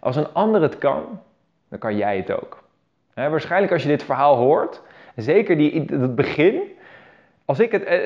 Als 0.00 0.16
een 0.16 0.32
ander 0.32 0.62
het 0.62 0.78
kan, 0.78 1.20
dan 1.68 1.78
kan 1.78 1.96
jij 1.96 2.16
het 2.16 2.32
ook. 2.32 2.62
Hè, 3.14 3.30
waarschijnlijk 3.30 3.72
als 3.72 3.82
je 3.82 3.88
dit 3.88 4.02
verhaal 4.02 4.36
hoort, 4.36 4.82
zeker 5.16 5.56
die, 5.56 5.84
het 5.90 6.14
begin, 6.14 6.62
als 7.44 7.58
ik 7.58 7.72
het, 7.72 7.84
eh, 7.84 7.98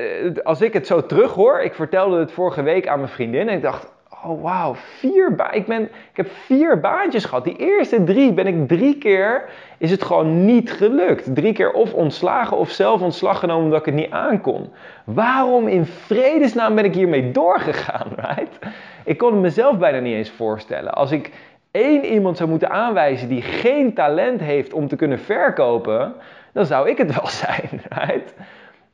als 0.42 0.60
ik 0.60 0.72
het 0.72 0.86
zo 0.86 1.06
terughoor, 1.06 1.60
ik 1.60 1.74
vertelde 1.74 2.18
het 2.18 2.32
vorige 2.32 2.62
week 2.62 2.88
aan 2.88 2.98
mijn 2.98 3.10
vriendin 3.10 3.48
en 3.48 3.56
ik 3.56 3.62
dacht, 3.62 3.92
oh 4.24 4.42
wauw, 4.42 4.74
vier 4.74 5.34
ba 5.34 5.50
ik, 5.50 5.68
ik 5.68 5.88
heb 6.12 6.30
vier 6.30 6.80
baantjes 6.80 7.24
gehad. 7.24 7.44
Die 7.44 7.56
eerste 7.56 8.04
drie 8.04 8.32
ben 8.32 8.46
ik 8.46 8.68
drie 8.68 8.98
keer, 8.98 9.44
is 9.78 9.90
het 9.90 10.02
gewoon 10.02 10.44
niet 10.44 10.72
gelukt. 10.72 11.34
Drie 11.34 11.52
keer 11.52 11.72
of 11.72 11.94
ontslagen 11.94 12.56
of 12.56 12.70
zelf 12.70 13.00
ontslag 13.00 13.38
genomen 13.38 13.64
omdat 13.64 13.78
ik 13.78 13.84
het 13.86 13.94
niet 13.94 14.10
aankon. 14.10 14.70
Waarom 15.04 15.68
in 15.68 15.86
vredesnaam 15.86 16.74
ben 16.74 16.84
ik 16.84 16.94
hiermee 16.94 17.30
doorgegaan, 17.30 18.08
right? 18.26 18.58
Ik 19.04 19.18
kon 19.18 19.32
het 19.32 19.40
mezelf 19.40 19.78
bijna 19.78 19.98
niet 19.98 20.14
eens 20.14 20.30
voorstellen. 20.30 20.92
Als 20.92 21.10
ik 21.10 21.30
één 21.70 22.04
iemand 22.04 22.36
zou 22.36 22.48
moeten 22.48 22.70
aanwijzen 22.70 23.28
die 23.28 23.42
geen 23.42 23.94
talent 23.94 24.40
heeft 24.40 24.72
om 24.72 24.88
te 24.88 24.96
kunnen 24.96 25.20
verkopen, 25.20 26.12
dan 26.52 26.66
zou 26.66 26.88
ik 26.88 26.98
het 26.98 27.14
wel 27.14 27.26
zijn, 27.46 27.82
right? 27.88 28.34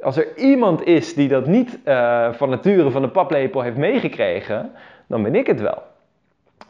Als 0.02 0.16
er 0.16 0.36
iemand 0.36 0.84
is 0.84 1.14
die 1.14 1.28
dat 1.28 1.46
niet 1.46 1.78
uh, 1.84 2.32
van 2.32 2.50
nature 2.50 2.90
van 2.90 3.02
de 3.02 3.08
paplepel 3.08 3.60
heeft 3.60 3.76
meegekregen, 3.76 4.72
dan 5.06 5.22
ben 5.22 5.34
ik 5.34 5.46
het 5.46 5.60
wel. 5.60 5.82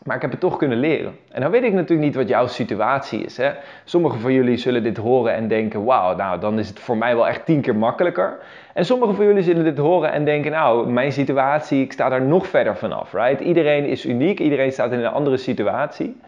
Maar 0.03 0.17
ik 0.17 0.23
heb 0.23 0.31
het 0.31 0.41
toch 0.41 0.57
kunnen 0.57 0.79
leren. 0.79 1.17
En 1.31 1.41
dan 1.41 1.51
weet 1.51 1.63
ik 1.63 1.73
natuurlijk 1.73 2.07
niet 2.07 2.15
wat 2.15 2.29
jouw 2.29 2.47
situatie 2.47 3.25
is. 3.25 3.37
Hè? 3.37 3.51
Sommigen 3.85 4.21
van 4.21 4.33
jullie 4.33 4.57
zullen 4.57 4.83
dit 4.83 4.97
horen 4.97 5.35
en 5.35 5.49
denken: 5.49 5.85
wauw, 5.85 6.17
nou 6.17 6.41
dan 6.41 6.59
is 6.59 6.69
het 6.69 6.81
voor 6.81 6.97
mij 6.97 7.15
wel 7.15 7.29
echt 7.29 7.45
tien 7.45 7.61
keer 7.61 7.77
makkelijker. 7.77 8.39
En 8.75 8.85
sommigen 8.85 9.15
van 9.15 9.25
jullie 9.25 9.43
zullen 9.43 9.65
dit 9.65 9.79
horen 9.79 10.13
en 10.13 10.25
denken: 10.25 10.51
nou, 10.51 10.89
mijn 10.91 11.13
situatie, 11.13 11.83
ik 11.83 11.93
sta 11.93 12.09
daar 12.09 12.23
nog 12.23 12.47
verder 12.47 12.77
vanaf. 12.77 13.13
Right? 13.13 13.41
Iedereen 13.41 13.85
is 13.85 14.07
uniek, 14.07 14.39
iedereen 14.39 14.73
staat 14.73 14.93
in 14.93 14.99
een 14.99 15.13
andere 15.13 15.37
situatie. 15.37 16.21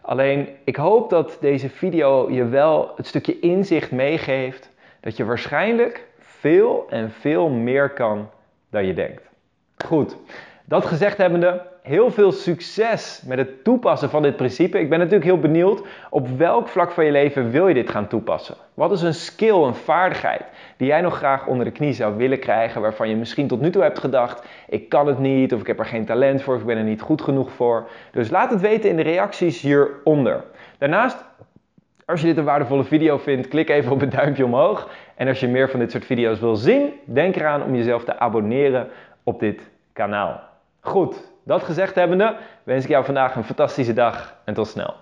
Alleen, 0.00 0.48
ik 0.64 0.76
hoop 0.76 1.10
dat 1.10 1.38
deze 1.40 1.68
video 1.68 2.30
je 2.30 2.44
wel 2.44 2.92
het 2.96 3.06
stukje 3.06 3.38
inzicht 3.38 3.90
meegeeft 3.90 4.70
dat 5.00 5.16
je 5.16 5.24
waarschijnlijk 5.24 6.06
veel 6.18 6.86
en 6.90 7.10
veel 7.10 7.48
meer 7.48 7.90
kan 7.90 8.30
dan 8.70 8.86
je 8.86 8.94
denkt. 8.94 9.22
Goed. 9.86 10.16
Dat 10.68 10.86
gezegd 10.86 11.18
hebbende, 11.18 11.62
heel 11.82 12.10
veel 12.10 12.32
succes 12.32 13.22
met 13.26 13.38
het 13.38 13.64
toepassen 13.64 14.10
van 14.10 14.22
dit 14.22 14.36
principe. 14.36 14.78
Ik 14.78 14.88
ben 14.88 14.98
natuurlijk 14.98 15.24
heel 15.24 15.38
benieuwd 15.38 15.82
op 16.10 16.28
welk 16.28 16.68
vlak 16.68 16.90
van 16.90 17.04
je 17.04 17.10
leven 17.10 17.50
wil 17.50 17.68
je 17.68 17.74
dit 17.74 17.90
gaan 17.90 18.06
toepassen? 18.06 18.54
Wat 18.74 18.92
is 18.92 19.02
een 19.02 19.14
skill, 19.14 19.62
een 19.62 19.74
vaardigheid 19.74 20.42
die 20.76 20.86
jij 20.86 21.00
nog 21.00 21.16
graag 21.16 21.46
onder 21.46 21.64
de 21.64 21.70
knie 21.70 21.92
zou 21.92 22.16
willen 22.16 22.38
krijgen, 22.38 22.80
waarvan 22.80 23.08
je 23.08 23.16
misschien 23.16 23.46
tot 23.46 23.60
nu 23.60 23.70
toe 23.70 23.82
hebt 23.82 23.98
gedacht: 23.98 24.46
ik 24.68 24.88
kan 24.88 25.06
het 25.06 25.18
niet, 25.18 25.54
of 25.54 25.60
ik 25.60 25.66
heb 25.66 25.78
er 25.78 25.84
geen 25.84 26.04
talent 26.04 26.42
voor, 26.42 26.54
of 26.54 26.60
ik 26.60 26.66
ben 26.66 26.76
er 26.76 26.84
niet 26.84 27.00
goed 27.00 27.22
genoeg 27.22 27.52
voor. 27.52 27.88
Dus 28.12 28.30
laat 28.30 28.50
het 28.50 28.60
weten 28.60 28.90
in 28.90 28.96
de 28.96 29.02
reacties 29.02 29.60
hieronder. 29.60 30.44
Daarnaast 30.78 31.24
als 32.04 32.20
je 32.20 32.26
dit 32.26 32.36
een 32.36 32.44
waardevolle 32.44 32.84
video 32.84 33.18
vindt, 33.18 33.48
klik 33.48 33.68
even 33.68 33.92
op 33.92 34.00
het 34.00 34.10
duimpje 34.10 34.44
omhoog. 34.44 34.90
En 35.14 35.28
als 35.28 35.40
je 35.40 35.48
meer 35.48 35.70
van 35.70 35.80
dit 35.80 35.90
soort 35.90 36.04
video's 36.04 36.40
wil 36.40 36.56
zien, 36.56 36.92
denk 37.04 37.36
eraan 37.36 37.62
om 37.62 37.74
jezelf 37.74 38.04
te 38.04 38.18
abonneren 38.18 38.88
op 39.22 39.40
dit 39.40 39.70
kanaal. 39.92 40.47
Goed, 40.80 41.16
dat 41.44 41.62
gezegd 41.62 41.94
hebbende 41.94 42.36
wens 42.62 42.84
ik 42.84 42.90
jou 42.90 43.04
vandaag 43.04 43.36
een 43.36 43.44
fantastische 43.44 43.92
dag 43.92 44.36
en 44.44 44.54
tot 44.54 44.68
snel. 44.68 44.94